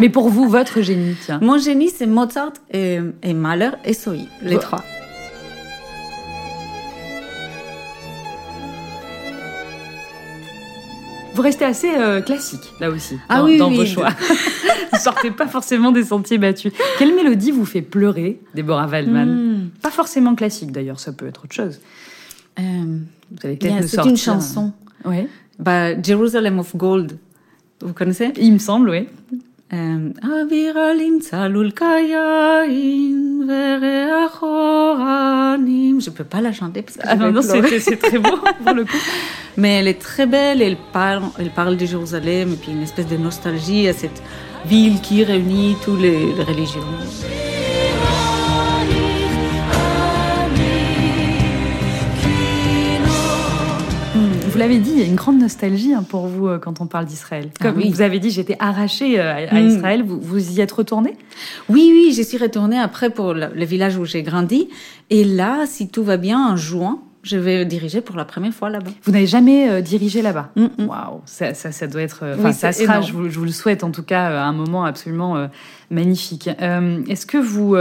Mais 0.00 0.08
pour 0.08 0.28
vous, 0.30 0.48
votre 0.48 0.80
génie, 0.82 1.14
tiens. 1.24 1.38
Mon 1.40 1.58
génie, 1.58 1.90
c'est 1.96 2.06
Mozart 2.06 2.52
et, 2.72 2.98
et 3.22 3.34
Mahler 3.34 3.70
et 3.84 3.94
Sohi, 3.94 4.26
les 4.42 4.58
trois. 4.58 4.82
Vous 11.36 11.42
restez 11.42 11.64
assez 11.66 11.94
euh, 11.94 12.22
classique, 12.22 12.72
là 12.80 12.88
aussi, 12.90 13.18
Ah 13.28 13.38
dans, 13.40 13.44
oui, 13.44 13.58
dans 13.58 13.68
oui, 13.68 13.76
vos 13.76 13.82
oui. 13.82 13.88
choix. 13.88 14.08
vous 14.92 14.98
sortez 14.98 15.30
pas 15.30 15.46
forcément 15.46 15.92
des 15.92 16.02
sentiers 16.04 16.38
battus. 16.38 16.72
Quelle 16.98 17.14
mélodie 17.14 17.50
vous 17.50 17.66
fait 17.66 17.82
pleurer, 17.82 18.40
Deborah 18.54 18.86
Waldman 18.86 19.28
Hmm. 19.28 19.68
Pas 19.82 19.90
forcément 19.90 20.34
classique, 20.34 20.72
d'ailleurs, 20.72 20.98
ça 20.98 21.12
peut 21.12 21.26
être 21.26 21.44
autre 21.44 21.54
chose. 21.54 21.80
Euh, 22.58 22.62
Vous 23.30 23.38
allez 23.46 23.56
peut-être 23.56 23.82
nous 23.82 23.86
sortir. 23.88 24.10
une 24.10 24.16
chanson. 24.16 24.72
Oui, 25.04 25.28
Bah, 25.58 26.00
Jerusalem 26.02 26.58
of 26.58 26.74
Gold. 26.74 27.18
Vous 27.82 27.92
connaissez? 27.92 28.32
Il 28.38 28.54
me 28.54 28.58
semble, 28.58 28.88
oui. 28.88 29.06
Je 36.00 36.10
peux 36.10 36.24
pas 36.24 36.40
la 36.40 36.52
chanter 36.52 36.82
parce 36.82 36.96
que 36.98 37.02
Ah 37.04 37.16
non, 37.16 37.32
non, 37.32 37.42
c'est 37.42 37.96
très 37.96 38.18
beau 38.18 38.36
pour 38.64 38.74
le 38.74 38.84
coup. 38.84 38.96
Mais 39.56 39.80
elle 39.80 39.88
est 39.88 40.00
très 40.00 40.26
belle, 40.26 40.62
elle 40.62 40.76
parle, 40.92 41.24
elle 41.38 41.50
parle 41.50 41.76
de 41.76 41.86
Jérusalem 41.86 42.52
et 42.52 42.56
puis 42.56 42.72
une 42.72 42.82
espèce 42.82 43.08
de 43.08 43.16
nostalgie 43.16 43.88
à 43.88 43.92
cette 43.92 44.22
ville 44.66 45.00
qui 45.00 45.24
réunit 45.24 45.76
toutes 45.84 46.00
les 46.00 46.32
religions. 46.44 46.84
Vous 54.56 54.62
l'avez 54.62 54.78
dit, 54.78 54.90
il 54.94 54.98
y 55.00 55.02
a 55.02 55.06
une 55.06 55.16
grande 55.16 55.38
nostalgie 55.38 55.92
hein, 55.92 56.02
pour 56.02 56.28
vous 56.28 56.46
euh, 56.48 56.58
quand 56.58 56.80
on 56.80 56.86
parle 56.86 57.04
d'Israël. 57.04 57.50
Ah 57.60 57.64
Comme 57.64 57.76
oui. 57.76 57.90
vous 57.90 58.00
avez 58.00 58.18
dit, 58.18 58.30
j'étais 58.30 58.56
arrachée 58.58 59.20
euh, 59.20 59.46
à, 59.50 59.60
Mm. 59.60 59.68
Israël. 59.68 60.02
Vous, 60.02 60.18
vous 60.18 60.52
y 60.58 60.62
êtes 60.62 60.72
retournée? 60.72 61.12
Oui, 61.68 61.90
oui, 61.92 62.14
je 62.16 62.22
suis 62.22 62.38
retournée 62.38 62.78
après 62.78 63.10
pour 63.10 63.34
le, 63.34 63.48
le 63.54 63.64
village 63.66 63.98
où 63.98 64.06
j'ai 64.06 64.22
grandi. 64.22 64.70
Et 65.10 65.24
là, 65.24 65.64
si 65.66 65.88
tout 65.88 66.02
va 66.02 66.16
bien, 66.16 66.52
en 66.52 66.56
juin, 66.56 67.00
je 67.26 67.36
vais 67.36 67.64
diriger 67.64 68.00
pour 68.00 68.16
la 68.16 68.24
première 68.24 68.54
fois 68.54 68.70
là-bas. 68.70 68.90
Vous 69.02 69.12
n'avez 69.12 69.26
jamais 69.26 69.68
euh, 69.68 69.80
dirigé 69.80 70.22
là-bas? 70.22 70.50
Mm, 70.56 70.64
mm. 70.78 70.86
Waouh, 70.86 71.20
ça, 71.26 71.54
ça, 71.54 71.72
ça 71.72 71.86
doit 71.86 72.02
être. 72.02 72.20
euh, 72.22 72.34
Enfin, 72.38 72.48
Oui, 72.48 72.54
ça 72.54 72.72
sera. 72.72 73.00
Je 73.00 73.12
vous, 73.12 73.28
je 73.28 73.38
vous 73.38 73.44
le 73.44 73.50
souhaite 73.50 73.82
en 73.84 73.90
tout 73.90 74.02
cas 74.04 74.30
euh, 74.30 74.40
un 74.40 74.52
moment 74.52 74.84
absolument 74.84 75.36
euh, 75.36 75.46
magnifique. 75.90 76.48
Euh, 76.62 77.02
Est-ce 77.08 77.26
que 77.26 77.38
vous, 77.38 77.76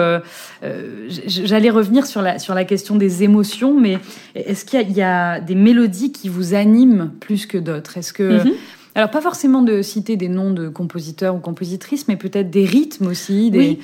j'allais 1.28 1.70
revenir 1.70 2.06
sur 2.06 2.22
la 2.22 2.40
sur 2.40 2.54
la 2.54 2.66
question 2.66 2.96
des 2.96 3.24
émotions, 3.24 3.80
mais 3.80 4.00
est-ce 4.36 4.66
qu'il 4.66 4.80
y, 4.80 4.84
a- 4.84 4.86
il 4.88 4.96
y 4.98 5.02
a 5.02 5.40
des 5.40 5.56
mélodies 5.56 6.12
qui 6.12 6.30
vous 6.30 6.54
animent 6.54 7.12
plus 7.20 7.46
que 7.46 7.58
d'autres? 7.58 7.98
Est-ce 7.98 8.14
que 8.14 8.44
Mhm. 8.44 8.52
alors 8.96 9.10
pas 9.12 9.22
forcément 9.22 9.62
de 9.62 9.82
citer 9.82 10.16
des 10.18 10.30
noms 10.30 10.52
de 10.52 10.70
compositeurs 10.70 11.36
ou 11.36 11.40
compositrices, 11.40 12.08
mais 12.08 12.16
peut-être 12.16 12.50
des 12.50 12.66
rythmes 12.66 13.08
aussi. 13.08 13.52
Des... 13.52 13.58
Oui. 13.60 13.80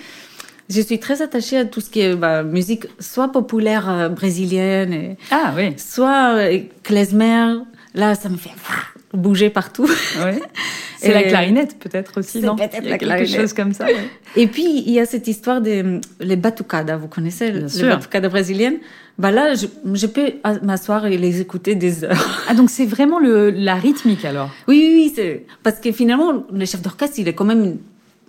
Je 0.74 0.82
suis 0.82 1.00
très 1.00 1.22
attachée 1.22 1.58
à 1.58 1.66
tout 1.66 1.82
ce 1.82 1.90
qui 1.90 2.00
est 2.02 2.16
bah, 2.16 2.44
musique, 2.44 2.86
soit 3.00 3.32
populaire 3.32 3.90
euh, 3.90 4.08
brésilienne, 4.10 4.94
et- 4.94 5.18
Ah 5.30 5.54
oui. 5.58 5.74
soit 5.78 6.36
euh, 6.38 6.60
klezmer. 6.84 7.56
Là, 7.94 8.16
ça 8.16 8.30
me 8.30 8.38
fait 8.38 8.52
bouger 9.14 9.50
partout. 9.50 9.86
Ouais. 10.24 10.40
C'est 10.98 11.14
la 11.14 11.26
Et- 11.26 11.28
clarinette 11.30 11.78
peut-être 11.80 12.20
aussi, 12.20 12.40
non? 12.42 12.56
peut-être 12.56 12.78
Il 12.80 12.84
y 12.86 12.88
a 12.88 12.92
la 12.92 12.98
quelque 13.00 13.10
clarinette. 13.10 13.42
chose 13.42 13.54
comme 13.54 13.74
ça. 13.74 13.86
ouais. 13.86 13.96
Et 14.38 14.48
puis, 14.48 14.84
il 14.86 14.92
y 14.92 15.00
a 15.00 15.06
cette 15.06 15.28
histoire 15.28 15.60
des 15.60 15.82
hum, 15.82 16.00
les 16.20 16.36
batucadas. 16.38 16.96
Vous 16.98 17.08
connaissez 17.08 17.52
Bien 17.52 17.62
les 17.64 17.70
sûr. 17.70 17.88
batucadas 17.90 18.30
brésiliennes? 18.30 18.78
Bah 19.18 19.32
là, 19.32 19.56
je, 19.56 19.66
je 19.94 20.06
peux 20.08 20.34
ah, 20.44 20.54
m'asseoir 20.64 21.06
et 21.08 21.18
les 21.18 21.42
écouter 21.42 21.76
des 21.76 22.04
heures. 22.06 22.44
Ah 22.50 22.54
donc 22.54 22.70
c'est 22.70 22.86
vraiment 22.86 23.20
le, 23.20 23.50
la 23.50 23.76
rythmique 23.76 24.24
alors? 24.26 24.50
Oui, 24.68 24.78
oui, 24.80 24.94
oui. 25.08 25.14
c'est- 25.16 25.46
Parce 25.64 25.80
que 25.80 25.92
finalement, 25.92 26.44
le 26.54 26.66
chef 26.66 26.82
d'orchestre, 26.82 27.18
il 27.20 27.28
est 27.28 27.34
quand 27.34 27.46
même 27.46 27.78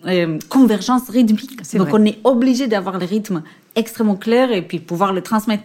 euh, 0.06 0.38
convergence 0.48 1.08
rythmique. 1.08 1.56
Donc, 1.74 1.88
vrai. 1.88 2.00
on 2.00 2.04
est 2.04 2.18
obligé 2.24 2.66
d'avoir 2.66 2.98
les 2.98 3.06
rythmes 3.06 3.42
extrêmement 3.76 4.16
clairs 4.16 4.52
et 4.52 4.62
puis 4.62 4.78
pouvoir 4.78 5.12
les 5.12 5.22
transmettre. 5.22 5.64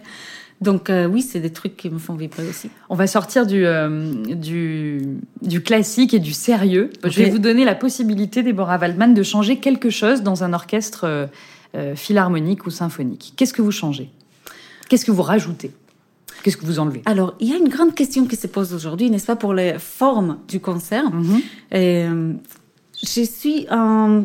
Donc 0.60 0.90
euh, 0.90 1.06
oui, 1.06 1.22
c'est 1.22 1.38
des 1.38 1.52
trucs 1.52 1.76
qui 1.76 1.88
me 1.88 1.98
font 1.98 2.14
vibrer 2.14 2.48
aussi. 2.48 2.68
On 2.88 2.96
va 2.96 3.06
sortir 3.06 3.46
du, 3.46 3.64
euh, 3.64 4.12
du, 4.34 5.18
du, 5.40 5.62
classique 5.62 6.14
et 6.14 6.18
du 6.18 6.32
sérieux. 6.32 6.90
Je 7.04 7.22
vais 7.22 7.30
vous 7.30 7.38
donner 7.38 7.64
la 7.64 7.76
possibilité, 7.76 8.42
Deborah 8.42 8.76
Waldman, 8.76 9.14
de 9.14 9.22
changer 9.22 9.58
quelque 9.58 9.90
chose 9.90 10.22
dans 10.22 10.42
un 10.42 10.52
orchestre 10.52 11.28
philharmonique 11.94 12.66
ou 12.66 12.70
symphonique. 12.70 13.34
Qu'est-ce 13.36 13.52
que 13.52 13.62
vous 13.62 13.70
changez? 13.70 14.10
Qu'est-ce 14.88 15.04
que 15.04 15.12
vous 15.12 15.22
rajoutez? 15.22 15.70
Qu'est-ce 16.42 16.56
que 16.56 16.66
vous 16.66 16.78
enlevez? 16.80 17.02
Alors, 17.04 17.34
il 17.40 17.48
y 17.48 17.52
a 17.52 17.56
une 17.56 17.68
grande 17.68 17.94
question 17.94 18.26
qui 18.26 18.36
se 18.36 18.46
pose 18.46 18.74
aujourd'hui, 18.74 19.10
n'est-ce 19.10 19.26
pas, 19.26 19.36
pour 19.36 19.54
les 19.54 19.78
formes 19.78 20.38
du 20.48 20.58
concert. 20.60 21.10
Mhm. 21.10 21.40
Et, 21.72 22.06
je 23.02 23.22
suis 23.22 23.66
en 23.70 24.24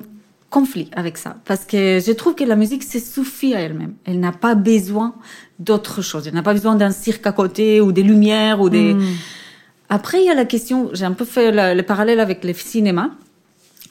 conflit 0.49 0.89
avec 0.95 1.17
ça 1.17 1.37
parce 1.45 1.65
que 1.65 1.99
je 2.05 2.11
trouve 2.11 2.35
que 2.35 2.43
la 2.43 2.55
musique 2.55 2.83
se 2.83 2.99
suffit 2.99 3.55
à 3.55 3.61
elle-même. 3.61 3.95
Elle 4.05 4.19
n'a 4.19 4.31
pas 4.31 4.53
besoin 4.55 5.15
d'autre 5.59 6.01
chose. 6.01 6.27
Elle 6.27 6.35
n'a 6.35 6.43
pas 6.43 6.53
besoin 6.53 6.75
d'un 6.75 6.91
cirque 6.91 7.25
à 7.25 7.31
côté 7.31 7.81
ou 7.81 7.91
des 7.91 8.03
lumières 8.03 8.61
ou 8.61 8.69
des. 8.69 8.93
Hmm. 8.93 9.15
Après, 9.89 10.21
il 10.21 10.25
y 10.25 10.29
a 10.29 10.35
la 10.35 10.45
question. 10.45 10.89
J'ai 10.93 11.05
un 11.05 11.13
peu 11.13 11.25
fait 11.25 11.51
le, 11.51 11.81
parallèle 11.81 12.19
avec 12.19 12.43
le 12.43 12.53
cinéma. 12.53 13.11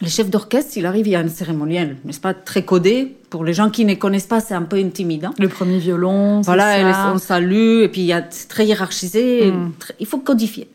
Le 0.01 0.09
chef 0.09 0.31
d'orchestre, 0.31 0.77
il 0.77 0.87
arrive, 0.87 1.07
il 1.07 1.11
y 1.11 1.15
a 1.15 1.21
un 1.21 1.29
cérémoniel, 1.29 1.97
n'est-ce 2.05 2.19
pas, 2.19 2.35
très 2.35 2.65
codé. 2.65 3.15
Pour 3.31 3.45
les 3.45 3.55
gens 3.55 3.71
qui 3.71 3.85
ne 3.85 3.95
connaissent 3.95 4.27
pas, 4.27 4.41
c'est 4.41 4.55
un 4.55 4.63
peu 4.63 4.77
intimidant. 4.77 5.33
Le 5.39 5.47
premier 5.47 5.79
violon, 5.79 6.41
voilà, 6.41 6.93
ça. 6.93 7.13
on 7.15 7.19
salue, 7.19 7.83
et 7.83 7.89
puis 7.89 8.01
il 8.01 8.07
y 8.07 8.13
a 8.13 8.27
c'est 8.29 8.49
très 8.49 8.67
hiérarchisé. 8.67 9.53
Hmm. 9.53 9.71
il 10.01 10.07
faut 10.07 10.19
codifier. 10.19 10.67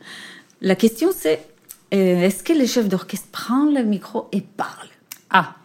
La 0.61 0.75
question, 0.75 1.09
c'est 1.13 1.41
est-ce 1.91 2.43
que 2.43 2.53
le 2.53 2.65
chef 2.65 2.87
d'orchestre 2.87 3.27
prend 3.31 3.65
le 3.65 3.83
micro 3.83 4.27
et 4.31 4.41
parle? 4.41 4.89
Ah. 5.29 5.55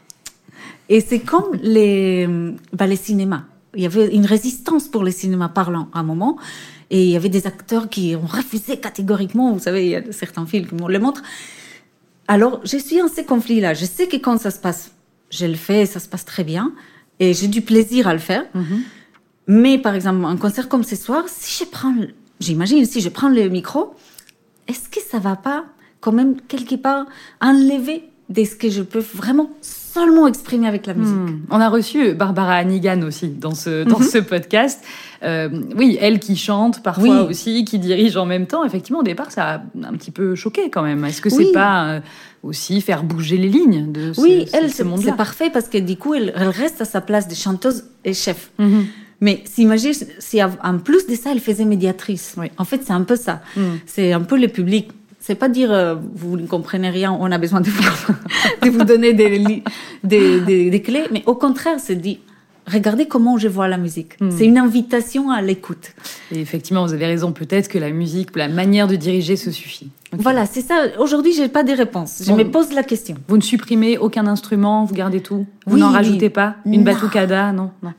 Et 0.89 1.01
c'est 1.01 1.21
comme 1.21 1.55
les, 1.63 2.29
bah, 2.73 2.87
les 2.87 2.97
cinémas 2.97 3.45
il 3.75 3.83
y 3.83 3.87
avait 3.87 4.15
une 4.15 4.27
résistance 4.27 4.89
pour 4.89 5.03
les 5.03 5.13
cinémas 5.13 5.49
parlants 5.49 5.89
à 5.93 6.01
un 6.01 6.03
moment. 6.03 6.39
Et 6.91 7.05
il 7.05 7.11
y 7.11 7.17
avait 7.17 7.31
des 7.31 7.47
acteurs 7.47 7.89
qui 7.89 8.15
ont 8.17 8.27
refusé 8.27 8.79
catégoriquement. 8.79 9.53
Vous 9.53 9.61
savez, 9.61 9.87
il 9.87 9.91
y 9.91 9.97
a 9.97 10.13
certains 10.13 10.45
films 10.47 10.67
qui 10.67 10.75
le 10.75 10.99
montrent. 10.99 11.23
Alors, 12.29 12.61
je 12.65 12.77
suis 12.77 13.01
en 13.01 13.09
ces 13.09 13.25
conflits-là. 13.25 13.75
Je 13.75 13.85
sais 13.85 14.09
que 14.09 14.17
quand 14.17 14.39
ça 14.39 14.51
se 14.51 14.59
passe, 14.59 14.93
je 15.31 15.47
le 15.47 15.55
fais 15.55 15.87
ça 15.87 16.01
se 16.01 16.09
passe 16.09 16.25
très 16.25 16.45
bien. 16.45 16.73
Et 17.19 17.33
j'ai 17.33 17.49
du 17.49 17.63
plaisir 17.63 18.09
à 18.09 18.13
le 18.13 18.19
faire. 18.19 18.45
Mm-hmm. 18.55 18.81
Mais 19.49 19.79
par 19.79 19.95
exemple, 19.95 20.25
un 20.25 20.37
concert 20.37 20.69
comme 20.69 20.85
ce 20.85 20.97
soir, 20.97 21.25
si 21.27 21.65
je 21.65 21.71
prends, 21.71 21.95
j'imagine, 22.41 22.85
si 22.85 23.01
je 23.01 23.09
prends 23.09 23.29
le 23.29 23.49
micro, 23.49 23.95
est-ce 24.69 24.89
que 24.89 25.01
ça 25.01 25.19
va 25.19 25.37
pas 25.37 25.65
quand 26.03 26.13
même 26.13 26.37
quelque 26.49 26.75
part 26.75 27.07
enlever 27.41 28.05
de 28.29 28.45
ce 28.45 28.55
que 28.55 28.69
je 28.69 28.83
peux 28.83 29.03
vraiment 29.15 29.51
seulement 29.61 30.27
exprimer 30.27 30.67
avec 30.67 30.87
la 30.87 30.95
musique. 30.95 31.15
Hmm. 31.15 31.41
On 31.51 31.61
a 31.61 31.69
reçu 31.69 32.15
Barbara 32.15 32.55
Hannigan 32.55 33.03
aussi 33.03 33.29
dans 33.29 33.55
ce, 33.55 33.85
dans 33.85 33.99
mhm. 33.99 34.07
ce 34.07 34.19
podcast. 34.19 34.83
Euh, 35.23 35.51
oui, 35.77 35.99
elle 36.01 36.19
qui 36.19 36.37
chante 36.37 36.83
parfois 36.83 37.25
aussi, 37.25 37.65
qui 37.65 37.79
dirige 37.79 38.17
en 38.17 38.25
même 38.25 38.47
temps. 38.47 38.65
Effectivement, 38.65 39.01
au 39.01 39.05
départ, 39.05 39.31
ça 39.31 39.55
a 39.55 39.63
un 39.83 39.93
petit 39.93 40.11
peu 40.11 40.35
choqué 40.35 40.71
quand 40.71 40.83
même. 40.83 41.05
Est-ce 41.05 41.21
que 41.21 41.29
c'est 41.29 41.53
pas 41.53 41.85
euh, 41.85 42.01
aussi 42.43 42.81
faire 42.81 43.05
bouger 43.05 43.37
les 43.37 43.49
lignes 43.49 43.93
de 43.93 44.15
ce, 44.15 44.21
oui, 44.21 44.47
elle, 44.55 44.71
c'est 44.71 44.85
parfait 45.15 45.51
parce 45.51 45.69
que 45.69 45.79
du 45.79 45.97
coup, 45.97 46.15
elle, 46.15 46.33
reste 46.35 46.81
à 46.81 46.87
sa 46.87 47.03
place 47.03 47.29
de 47.29 47.35
chanteuse 47.35 47.85
et 48.05 48.15
chef. 48.15 48.51
Mhm. 48.59 48.87
Mais 49.21 49.43
s'imagine, 49.45 49.93
si 50.19 50.43
en 50.43 50.79
plus 50.79 51.07
de 51.07 51.15
ça, 51.15 51.31
elle 51.31 51.39
faisait 51.39 51.65
médiatrice. 51.65 52.35
En 52.59 52.65
fait, 52.65 52.81
c'est 52.85 52.93
un 52.93 53.03
peu 53.03 53.15
ça. 53.15 53.41
Hmm. 53.57 53.77
C'est 53.87 54.13
un 54.13 54.23
peu 54.23 54.37
le 54.37 54.49
public 54.49 54.89
c'est 55.23 55.37
pas 55.37 55.49
dire 55.49 55.73
euh, 55.73 55.95
vous 56.15 56.37
ne 56.37 56.47
comprenez 56.47 56.91
rien, 56.91 57.17
on 57.19 57.31
a 57.31 57.39
besoin 57.39 57.61
de 57.61 57.71
vous, 57.71 58.13
de 58.63 58.71
vous 58.71 58.85
donner 58.85 59.15
des, 59.15 59.63
des, 60.03 60.71
des, 60.71 60.83
clés, 60.83 61.05
mais 61.13 61.23
au 61.27 61.37
contraire, 61.37 61.79
c'est 61.79 61.95
dit 61.95 62.19
regardez 62.67 63.07
comment 63.07 63.39
je 63.39 63.47
vois 63.47 63.69
la 63.69 63.79
musique. 63.79 64.21
Hmm. 64.21 64.31
C'est 64.31 64.45
une 64.45 64.59
invitation 64.59 65.31
à 65.31 65.41
l'écoute. 65.41 65.93
Et 66.33 66.41
effectivement, 66.41 66.85
vous 66.85 66.93
avez 66.93 67.07
raison, 67.07 67.33
peut-être 67.33 67.69
que 67.69 67.79
la 67.79 67.91
musique, 67.91 68.35
la 68.37 68.49
manière 68.49 68.89
de 68.89 68.97
diriger 68.97 69.37
se 69.37 69.53
suffit. 69.53 69.91
Voilà, 70.13 70.45
c'est 70.45 70.61
ça. 70.61 70.87
Aujourd'hui, 70.99 71.33
j'ai 71.33 71.49
pas 71.49 71.63
des 71.63 71.75
réponses. 71.75 72.23
Je 72.27 72.33
me 72.33 72.45
pose 72.45 72.73
la 72.73 72.83
question. 72.83 73.17
Vous 73.29 73.37
ne 73.37 73.43
supprimez 73.43 73.99
aucun 73.99 74.27
instrument, 74.27 74.85
vous 74.85 74.95
gardez 74.95 75.21
tout? 75.21 75.47
Vous 75.67 75.79
n'en 75.79 75.91
rajoutez 75.91 76.31
pas? 76.31 76.57
Une 76.67 76.85
batucada? 76.85 77.53
Non, 77.53 77.71
non. 77.83 77.93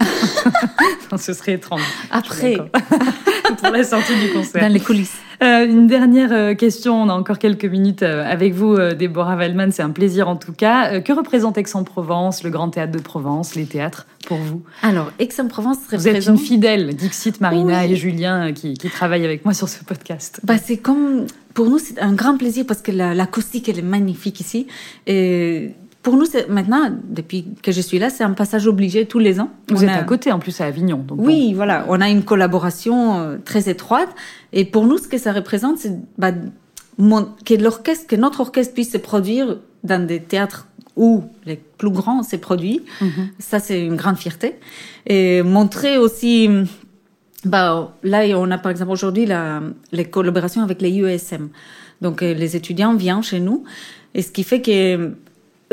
Ce 1.17 1.33
serait 1.33 1.53
étrange. 1.53 1.81
Après. 2.11 2.57
Pour 3.61 3.71
la 3.71 3.83
sortie 3.83 4.15
du 4.15 4.31
concert. 4.31 4.61
Dans 4.61 4.73
les 4.73 4.79
coulisses. 4.79 5.17
Euh, 5.43 5.65
une 5.65 5.87
dernière 5.87 6.31
euh, 6.31 6.53
question, 6.53 7.01
on 7.01 7.09
a 7.09 7.13
encore 7.13 7.37
quelques 7.37 7.65
minutes 7.65 8.03
euh, 8.03 8.23
avec 8.25 8.53
vous, 8.53 8.77
Déborah 8.97 9.35
Waldman, 9.35 9.71
c'est 9.71 9.81
un 9.81 9.89
plaisir 9.89 10.29
en 10.29 10.35
tout 10.35 10.53
cas. 10.53 11.01
que 11.01 11.11
représente 11.11 11.57
Aix-en-Provence, 11.57 12.43
le 12.43 12.49
Grand 12.49 12.69
Théâtre 12.69 12.93
de 12.93 12.99
Provence, 12.99 13.55
les 13.55 13.65
théâtres 13.65 14.07
pour 14.25 14.37
vous? 14.37 14.61
Alors, 14.81 15.11
Aix-en-Provence 15.19 15.77
représente... 15.83 16.01
Vous 16.01 16.17
êtes 16.17 16.27
une 16.27 16.37
fidèle, 16.37 16.95
Dixit, 16.95 17.41
Marina 17.41 17.85
et 17.85 17.95
Julien 17.95 18.53
qui, 18.53 18.75
qui 18.75 18.89
travaillent 18.89 19.25
avec 19.25 19.43
moi 19.43 19.53
sur 19.53 19.67
ce 19.67 19.83
podcast. 19.83 20.39
Bah, 20.43 20.55
c'est 20.57 20.77
comme... 20.77 21.25
Pour 21.53 21.69
nous, 21.69 21.77
c'est 21.77 21.99
un 21.99 22.13
grand 22.13 22.37
plaisir 22.37 22.65
parce 22.65 22.81
que 22.81 22.91
l'acoustique, 22.91 23.69
elle 23.69 23.77
est 23.77 23.83
magnifique 23.83 24.39
ici. 24.39 24.65
Et 25.05 25.75
pour 26.03 26.17
nous, 26.17 26.25
maintenant, 26.49 26.89
depuis 27.07 27.45
que 27.63 27.71
je 27.71 27.79
suis 27.79 27.97
là, 27.97 28.09
c'est 28.09 28.25
un 28.25 28.33
passage 28.33 28.67
obligé 28.67 29.05
tous 29.05 29.19
les 29.19 29.39
ans. 29.39 29.49
Vous 29.69 29.85
êtes 29.85 29.89
à 29.89 30.03
côté, 30.03 30.33
en 30.33 30.39
plus, 30.39 30.59
à 30.59 30.65
Avignon. 30.65 30.97
Donc 30.97 31.17
oui, 31.21 31.53
voilà. 31.53 31.85
On 31.87 32.01
a 32.01 32.09
une 32.09 32.23
collaboration 32.23 33.19
euh, 33.19 33.37
très 33.43 33.69
étroite. 33.69 34.09
Et 34.51 34.65
pour 34.65 34.85
nous, 34.85 34.97
ce 34.97 35.07
que 35.07 35.17
ça 35.17 35.31
représente, 35.31 35.77
c'est 35.77 35.97
bah, 36.17 36.33
que 37.45 37.53
l'orchestre, 37.53 38.05
que 38.05 38.17
notre 38.17 38.41
orchestre 38.41 38.73
puisse 38.73 38.91
se 38.91 38.97
produire 38.97 39.59
dans 39.85 40.05
des 40.05 40.19
théâtres 40.19 40.67
où 40.97 41.23
les 41.45 41.55
plus 41.55 41.89
grands 41.89 42.21
s'est 42.21 42.37
produit. 42.37 42.81
Mhm. 42.99 43.29
Ça, 43.39 43.59
c'est 43.59 43.83
une 43.83 43.95
grande 43.95 44.17
fierté. 44.17 44.55
Et 45.07 45.41
montrer 45.41 45.97
aussi, 45.97 46.49
bah, 47.45 47.95
là, 48.03 48.25
on 48.37 48.51
a 48.51 48.57
par 48.57 48.71
exemple 48.73 48.91
aujourd'hui 48.91 49.25
la, 49.25 49.61
les 49.93 50.05
collaborations 50.05 50.63
avec 50.63 50.81
les 50.81 50.97
USM. 50.97 51.47
Donc, 52.01 52.21
euh, 52.21 52.33
les 52.33 52.57
étudiants 52.57 52.93
viennent 52.93 53.23
chez 53.23 53.39
nous. 53.39 53.63
Et 54.13 54.21
ce 54.21 54.31
qui 54.31 54.43
fait 54.43 54.61
que 54.61 55.13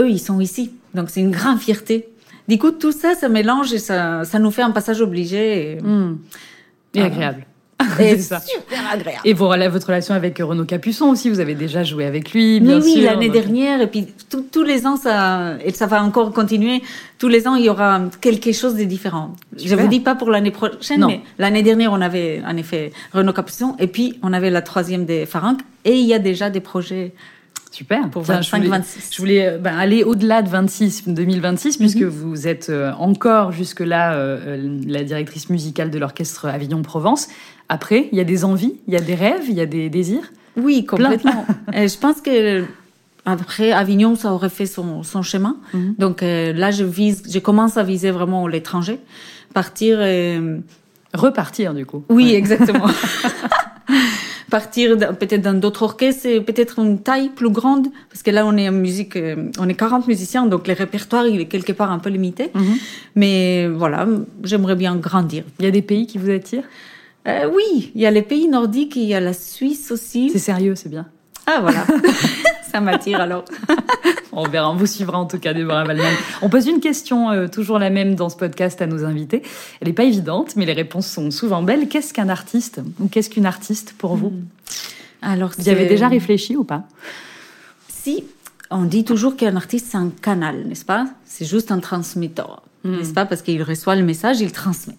eux, 0.01 0.11
ils 0.11 0.19
sont 0.19 0.41
ici. 0.41 0.73
Donc 0.95 1.11
c'est 1.11 1.21
une 1.21 1.31
grande 1.31 1.59
fierté. 1.59 2.09
Du 2.49 2.59
coup, 2.59 2.73
tout 2.73 2.93
ça, 2.93 3.15
ça 3.15 3.29
mélange 3.29 3.73
et 3.73 3.79
ça, 3.79 4.25
ça 4.25 4.39
nous 4.39 4.51
fait 4.51 4.63
un 4.63 4.73
passage 4.73 5.01
obligé. 5.01 5.73
Et, 5.73 5.81
hmm. 5.81 6.19
et 6.95 7.03
agréable. 7.03 7.47
Et 7.99 8.19
ça. 8.19 8.41
super 8.41 8.91
agréable. 8.93 9.23
Et 9.25 9.33
votre 9.33 9.87
relation 9.87 10.15
avec 10.15 10.39
Renaud 10.39 10.65
Capuçon 10.65 11.07
aussi, 11.07 11.31
vous 11.31 11.41
avez 11.41 11.55
déjà 11.55 11.83
joué 11.83 12.05
avec 12.05 12.33
lui, 12.33 12.61
bien 12.61 12.81
oui, 12.81 13.01
l'année 13.01 13.29
dernière, 13.29 13.81
et 13.81 13.87
puis 13.87 14.07
tous 14.29 14.63
les 14.63 14.87
ans, 14.87 14.97
ça, 14.97 15.55
et 15.65 15.73
ça 15.73 15.87
va 15.87 16.03
encore 16.03 16.33
continuer. 16.33 16.83
Tous 17.19 17.29
les 17.29 17.47
ans, 17.49 17.55
il 17.55 17.65
y 17.65 17.69
aura 17.69 18.03
quelque 18.21 18.53
chose 18.53 18.75
de 18.75 18.85
différent. 18.85 19.35
Je 19.57 19.75
ne 19.75 19.81
vous 19.81 19.89
dis 19.89 20.01
pas 20.01 20.15
pour 20.15 20.31
l'année 20.31 20.51
prochaine, 20.51 21.05
mais 21.07 21.21
l'année 21.39 21.63
dernière, 21.63 21.93
on 21.93 22.01
avait 22.01 22.43
en 22.47 22.57
effet 22.57 22.93
Renaud 23.13 23.33
Capuçon, 23.33 23.77
et 23.79 23.87
puis 23.87 24.19
on 24.23 24.33
avait 24.33 24.51
la 24.51 24.63
troisième 24.63 25.05
des 25.05 25.27
Farinques, 25.27 25.61
et 25.85 25.95
il 25.95 26.07
y 26.07 26.15
a 26.15 26.19
déjà 26.19 26.51
des 26.51 26.61
projets 26.61 27.15
Super. 27.71 28.11
Pour 28.11 28.23
25, 28.23 28.63
je 28.63 28.69
voulais, 28.69 28.83
Je 29.11 29.19
voulais 29.19 29.47
euh, 29.47 29.59
ben, 29.59 29.77
aller 29.77 30.03
au-delà 30.03 30.43
de 30.43 30.49
26, 30.49 31.09
2026, 31.09 31.79
mhm. 31.79 31.79
puisque 31.79 32.03
vous 32.03 32.49
êtes 32.49 32.69
euh, 32.69 32.93
encore 32.99 33.53
jusque-là 33.53 34.15
euh, 34.15 34.79
la 34.87 35.05
directrice 35.05 35.51
musicale 35.51 35.91
de 35.91 35.99
l'orchestre 35.99 36.47
Avignon-Provence. 36.47 37.29
Après, 37.69 38.09
il 38.11 38.19
y 38.19 38.21
a 38.21 38.25
des 38.25 38.45
envies, 38.45 38.75
il 38.89 38.95
y 38.95 38.97
a 38.97 39.01
des 39.01 39.15
rêves, 39.15 39.45
il 39.49 39.55
y 39.55 39.61
a 39.61 39.67
des 39.67 39.89
désirs? 39.89 40.33
Oui, 40.57 40.85
complètement. 40.85 41.47
je 41.73 41.99
pense 41.99 42.21
que 42.21 42.65
après 43.25 43.71
Avignon, 43.71 44.17
ça 44.17 44.33
aurait 44.33 44.49
fait 44.49 44.67
son, 44.67 45.05
son 45.05 45.23
chemin. 45.23 45.57
Mhm. 45.73 45.95
Donc 45.97 46.23
là, 46.23 46.73
je 46.73 46.83
vise, 46.83 47.23
je 47.33 47.39
commence 47.39 47.77
à 47.77 47.85
viser 47.85 48.11
vraiment 48.11 48.49
l'étranger, 48.49 48.99
partir. 49.55 50.03
Et... 50.03 50.41
Repartir 51.13 51.75
du 51.75 51.87
coup. 51.87 52.05
Oui, 52.09 52.35
exactement. 52.35 52.87
partir 54.51 54.99
peut-être 55.19 55.43
dans 55.43 55.59
d'autres 55.59 55.83
orchestres 55.83 56.27
et 56.27 56.41
peut-être 56.41 56.79
une 56.81 56.99
taille 56.99 57.31
plus 57.31 57.51
grande 57.51 57.87
parce 58.11 58.23
que 58.23 58.31
là 58.31 58.45
on 58.47 58.57
est 58.57 58.69
en 58.69 58.73
musique 58.73 59.17
euh, 59.17 59.51
on 59.59 59.69
est 59.69 59.75
40 59.75 60.07
musiciens 60.09 60.47
donc 60.47 60.67
le 60.69 60.75
répertoire 60.75 61.27
il 61.27 61.41
est 61.41 61.47
quelque 61.47 61.73
part 61.73 61.91
un 61.91 61.99
peu 61.99 62.11
limité. 62.11 62.51
Mhm. 62.55 62.77
mais 63.15 63.69
voilà 63.69 64.07
j'aimerais 64.43 64.77
bien 64.77 64.97
grandir. 64.97 65.45
Il 65.59 65.65
y 65.65 65.69
a 65.69 65.71
des 65.71 65.83
pays 65.83 66.07
qui 66.07 66.19
vous 66.19 66.31
attirent? 66.31 66.69
Euh, 67.29 67.49
oui 67.55 67.93
il 67.95 68.01
y 68.01 68.07
a 68.07 68.11
les 68.11 68.23
pays 68.23 68.49
nordiques 68.49 68.97
il 68.97 69.05
y 69.05 69.15
a 69.15 69.21
la 69.21 69.33
Suisse 69.33 69.91
aussi. 69.91 70.31
C'est 70.31 70.39
sérieux 70.39 70.75
c'est 70.75 70.91
bien 70.91 71.07
ah 71.51 71.61
voilà 71.61 71.87
ça 72.71 72.81
m'attire 72.81 73.21
alors 73.21 73.45
on 74.33 74.49
verra, 74.49 74.71
on 74.71 74.77
vous 74.77 74.87
suivra 74.87 75.19
en 75.19 75.27
tout 75.27 75.39
cas, 75.39 75.55
Déborah 75.55 75.85
Waldman. 75.85 76.15
On 76.43 76.49
pose 76.49 76.67
une 76.67 76.81
question, 76.81 77.31
euh, 77.31 77.49
toujours 77.49 77.79
la 77.79 77.91
même 77.91 78.15
dans 78.15 78.29
ce 78.29 78.37
podcast 78.37 78.81
à 78.83 78.87
nos 78.87 79.05
invités. 79.05 79.43
Elle 79.81 79.89
n'est 79.89 79.95
pas 79.95 80.05
évidente, 80.05 80.57
mais 80.57 80.67
les 80.67 80.73
réponses 80.73 81.07
sont 81.07 81.31
souvent 81.31 81.63
belles. 81.63 81.89
Qu'est-ce 81.89 82.15
qu'un 82.15 82.29
artiste 82.29 82.81
ou 83.01 83.09
qu'est-ce 83.09 83.31
qu'une 83.31 83.47
artiste 83.47 83.95
pour 83.99 84.17
vous? 84.17 84.31
Hmm. 84.31 84.47
Alors, 85.23 85.53
Vous 85.57 85.69
y 85.69 85.71
avez 85.71 85.87
déjà 85.87 86.09
réfléchi 86.09 86.57
ou 86.57 86.65
pas? 86.65 86.85
Si, 87.89 88.25
on 88.71 88.85
dit 88.85 89.05
toujours 89.05 89.37
qu'un 89.37 89.57
artiste, 89.57 89.89
c'est 89.91 89.99
un 89.99 90.11
canal, 90.23 90.65
n'est-ce 90.67 90.85
pas? 90.85 91.07
C'est 91.25 91.45
juste 91.45 91.73
un 91.73 91.81
transmetteur, 91.81 92.63
hmm. 92.85 92.97
n'est-ce 92.99 93.13
pas? 93.13 93.27
Parce 93.27 93.43
qu'il 93.43 93.63
reçoit 93.63 93.97
le 93.97 94.03
message, 94.03 94.41
il 94.41 94.53
transmet. 94.53 94.97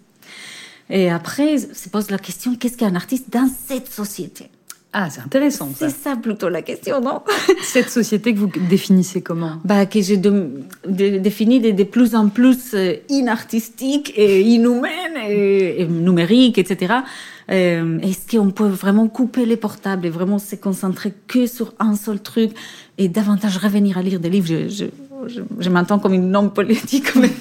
Et 0.90 1.10
après, 1.10 1.58
se 1.58 1.90
pose 1.90 2.12
la 2.12 2.18
question, 2.18 2.56
qu'est-ce 2.56 2.78
qu'un 2.78 2.96
artiste 2.96 3.32
dans 3.32 3.50
cette 3.68 3.88
société? 3.88 4.50
Ah, 4.94 5.10
c'est 5.10 5.22
intéressant. 5.22 5.70
C'est 5.74 5.90
ça 5.90 6.18
plutôt 6.18 6.50
la 6.50 6.62
question, 6.62 7.00
non 7.00 7.22
Cette 7.62 7.90
société 7.90 8.34
que 8.34 8.40
vous 8.40 8.52
définissez 8.70 9.22
comment? 9.22 9.54
Bah, 9.64 9.86
Que 9.86 10.02
j'ai 10.02 10.18
de, 10.18 10.52
de, 10.86 11.18
défini 11.18 11.62
de, 11.62 11.72
de, 11.72 11.84
plus 11.86 12.14
en 12.14 12.28
plus 12.28 12.74
euh, 12.74 12.96
inartistique 13.08 14.12
et 14.18 14.42
inhumaine 14.42 15.16
et, 15.30 15.82
et 15.82 15.86
numérique, 15.86 16.58
etc. 16.58 16.96
Euh, 17.50 18.00
Est-ce 18.00 18.36
qu'on 18.36 18.52
peut 18.52 18.68
vraiment 18.68 19.08
couper 19.08 19.46
les 19.46 19.56
portables 19.56 20.06
et 20.06 20.10
vraiment 20.10 20.40
se 20.40 20.56
concentrer 20.56 21.14
que 21.28 21.48
sur 21.48 21.74
un 21.80 21.96
seul 21.96 22.20
truc 22.20 22.52
et 22.98 23.08
davantage 23.08 23.58
revenir 23.58 23.98
à 23.98 24.02
lire 24.02 24.20
des 24.20 24.30
livres? 24.30 24.48
Je, 24.48 24.68
je, 24.68 24.86
je, 25.28 25.42
je 25.58 25.70
m'entends 25.70 26.00
comme 26.00 26.14
une 26.14 26.36
homme 26.36 26.52
politique, 26.52 27.16
mais... 27.16 27.30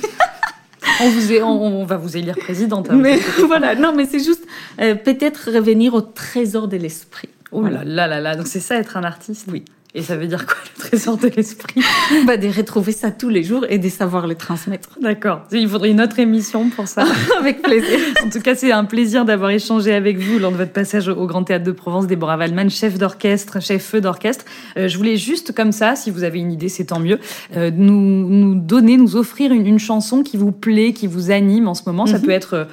On, 1.02 1.08
vous 1.08 1.32
est, 1.32 1.42
on, 1.42 1.80
on, 1.80 1.84
va 1.86 1.96
vous 1.96 2.16
élire 2.16 2.36
présidente. 2.36 2.90
Hein, 2.90 2.96
mais 2.96 3.18
voilà, 3.46 3.74
non, 3.74 3.94
mais 3.96 4.04
c'est 4.04 4.22
juste 4.22 4.46
euh, 4.80 4.94
peut-être 4.94 5.50
revenir 5.50 5.94
au 5.94 6.02
trésor 6.02 6.68
de 6.68 6.76
l'esprit. 6.76 7.30
Oh 7.52 7.62
là 7.62 7.84
là 7.84 8.06
là 8.06 8.20
là, 8.20 8.36
donc 8.36 8.46
c'est 8.46 8.60
ça 8.60 8.76
être 8.76 8.96
un 8.96 9.04
artiste 9.04 9.46
Oui. 9.50 9.64
Et 9.92 10.02
ça 10.02 10.16
veut 10.16 10.28
dire 10.28 10.46
quoi, 10.46 10.56
le 10.76 10.82
trésor 10.82 11.16
de 11.16 11.26
l'esprit? 11.28 11.82
Bah, 12.26 12.36
De 12.36 12.46
retrouver 12.48 12.92
ça 12.92 13.10
tous 13.10 13.28
les 13.28 13.42
jours 13.42 13.66
et 13.68 13.78
de 13.78 13.88
savoir 13.88 14.28
le 14.28 14.36
transmettre. 14.36 14.90
D'accord. 15.00 15.42
Il 15.50 15.68
faudrait 15.68 15.90
une 15.90 16.00
autre 16.00 16.18
émission 16.20 16.70
pour 16.70 16.86
ça. 16.86 17.04
avec 17.40 17.62
plaisir. 17.62 17.98
En 18.24 18.30
tout 18.30 18.40
cas, 18.40 18.54
c'est 18.54 18.70
un 18.70 18.84
plaisir 18.84 19.24
d'avoir 19.24 19.50
échangé 19.50 19.92
avec 19.92 20.18
vous 20.18 20.38
lors 20.38 20.52
de 20.52 20.56
votre 20.56 20.72
passage 20.72 21.08
au 21.08 21.26
Grand 21.26 21.42
Théâtre 21.42 21.64
de 21.64 21.72
Provence. 21.72 22.06
Déborah 22.06 22.36
Waldman, 22.36 22.70
chef 22.70 22.98
d'orchestre, 22.98 23.60
chef 23.60 23.82
feu 23.82 24.00
d'orchestre. 24.00 24.44
Euh, 24.76 24.86
je 24.86 24.96
voulais 24.96 25.16
juste 25.16 25.52
comme 25.54 25.72
ça, 25.72 25.96
si 25.96 26.12
vous 26.12 26.22
avez 26.22 26.38
une 26.38 26.52
idée, 26.52 26.68
c'est 26.68 26.84
tant 26.84 27.00
mieux, 27.00 27.18
euh, 27.56 27.72
nous, 27.74 28.28
nous 28.28 28.54
donner, 28.54 28.96
nous 28.96 29.16
offrir 29.16 29.50
une, 29.52 29.66
une, 29.66 29.80
chanson 29.80 30.22
qui 30.22 30.36
vous 30.36 30.52
plaît, 30.52 30.92
qui 30.92 31.08
vous 31.08 31.32
anime 31.32 31.66
en 31.66 31.74
ce 31.74 31.82
moment. 31.86 32.04
Mm 32.04 32.08
-hmm. 32.08 32.12
Ça 32.12 32.18
peut 32.20 32.30
être... 32.30 32.54
Euh, 32.54 32.64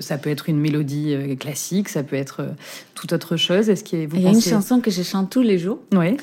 ça 0.00 0.18
peut 0.18 0.30
être 0.30 0.48
une 0.48 0.58
mélodie 0.58 1.14
euh, 1.14 1.36
classique, 1.36 1.88
ça 1.88 2.02
peut 2.02 2.16
être 2.16 2.40
euh, 2.40 2.48
toute 2.94 3.12
autre 3.12 3.36
chose. 3.36 3.68
Est-ce 3.68 3.84
que 3.84 4.06
vous 4.06 4.16
Il 4.16 4.22
y 4.22 4.26
a 4.26 4.30
une 4.30 4.40
chanson 4.40 4.80
que 4.80 4.90
je 4.90 5.02
chante 5.02 5.30
tous 5.30 5.42
les 5.42 5.58
jours. 5.58 5.80
Oui. 5.92 6.16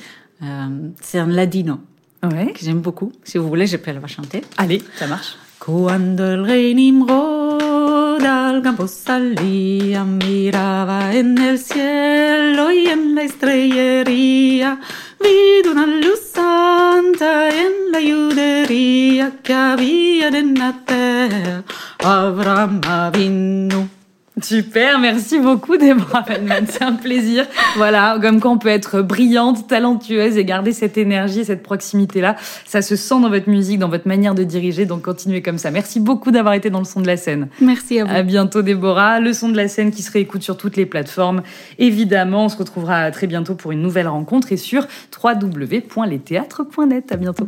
Euh, 0.44 0.68
c'est 1.02 1.20
un 1.20 1.28
ladino. 1.28 1.80
Ouais. 2.24 2.54
Que 2.54 2.60
j'aime 2.64 2.82
beaucoup. 2.82 3.12
Si 3.24 3.38
vous 3.38 3.48
voulez, 3.48 3.68
je 3.68 3.78
peux 3.78 3.92
la 3.92 4.06
chanter. 4.08 4.42
Allez, 4.58 4.82
ça 4.98 5.08
marche. 5.08 5.36
Cuando 5.60 6.26
el 6.26 6.44
rey 6.44 6.74
Nimrod 6.74 8.24
al 8.24 8.64
campo 8.64 8.88
salía, 8.88 10.04
miraba 10.04 11.14
en 11.14 11.38
el 11.38 11.60
cielo 11.60 12.72
y 12.72 12.88
en 12.88 13.14
la 13.14 13.24
estrellería, 13.24 14.80
vi 15.20 15.70
una 15.70 15.86
luz 15.86 16.20
santa 16.34 17.50
en 17.50 17.92
la 17.92 18.02
yudería 18.02 19.34
que 19.44 19.54
había 19.54 20.30
en 20.30 20.56
la 20.56 20.74
terre. 20.84 21.64
Abraham 22.04 22.82
Avinu. 22.88 23.70
Super, 24.42 24.98
merci 24.98 25.40
beaucoup 25.40 25.78
Déborah 25.78 26.24
Feldman, 26.24 26.66
c'est 26.68 26.82
un 26.84 26.94
plaisir. 26.94 27.46
Voilà, 27.76 28.18
comme 28.22 28.40
quoi 28.40 28.52
on 28.52 28.58
peut 28.58 28.70
être 28.70 29.02
brillante, 29.02 29.68
talentueuse 29.68 30.38
et 30.38 30.46
garder 30.46 30.72
cette 30.72 30.98
énergie, 30.98 31.44
cette 31.46 31.62
proximité-là. 31.62 32.38
Ça 32.66 32.82
se 32.82 32.96
sent 32.96 33.20
dans 33.22 33.30
votre 33.30 33.50
musique, 33.50 33.78
dans 33.78 33.90
votre 33.90 34.08
manière 34.08 34.34
de 34.34 34.44
diriger, 34.44 34.86
donc 34.86 35.04
continuez 35.04 35.42
comme 35.42 35.58
ça. 35.58 35.70
Merci 35.70 36.00
beaucoup 36.00 36.32
d'avoir 36.32 36.54
été 36.54 36.70
dans 36.70 36.80
le 36.80 36.86
son 36.86 37.02
de 37.02 37.08
la 37.08 37.18
scène. 37.18 37.50
Merci 37.60 38.00
à 38.00 38.06
vous. 38.06 38.12
À 38.12 38.24
bientôt 38.24 38.62
Déborah. 38.62 39.20
Le 39.20 39.34
son 39.34 39.50
de 39.50 39.58
la 39.58 39.68
scène 39.68 39.92
qui 39.92 40.02
se 40.02 40.12
réécoute 40.12 40.42
sur 40.44 40.58
toutes 40.58 40.78
les 40.78 40.86
plateformes. 40.86 41.44
Évidemment, 41.78 42.46
on 42.46 42.50
se 42.50 42.58
retrouvera 42.58 43.12
très 43.12 43.28
bientôt 43.28 43.56
pour 43.56 43.74
une 43.74 43.82
nouvelle 43.82 44.08
rencontre 44.08 44.54
et 44.54 44.58
sur 44.58 44.88
www.letheatre.net. 45.24 47.12
À 47.12 47.18
bientôt. 47.18 47.48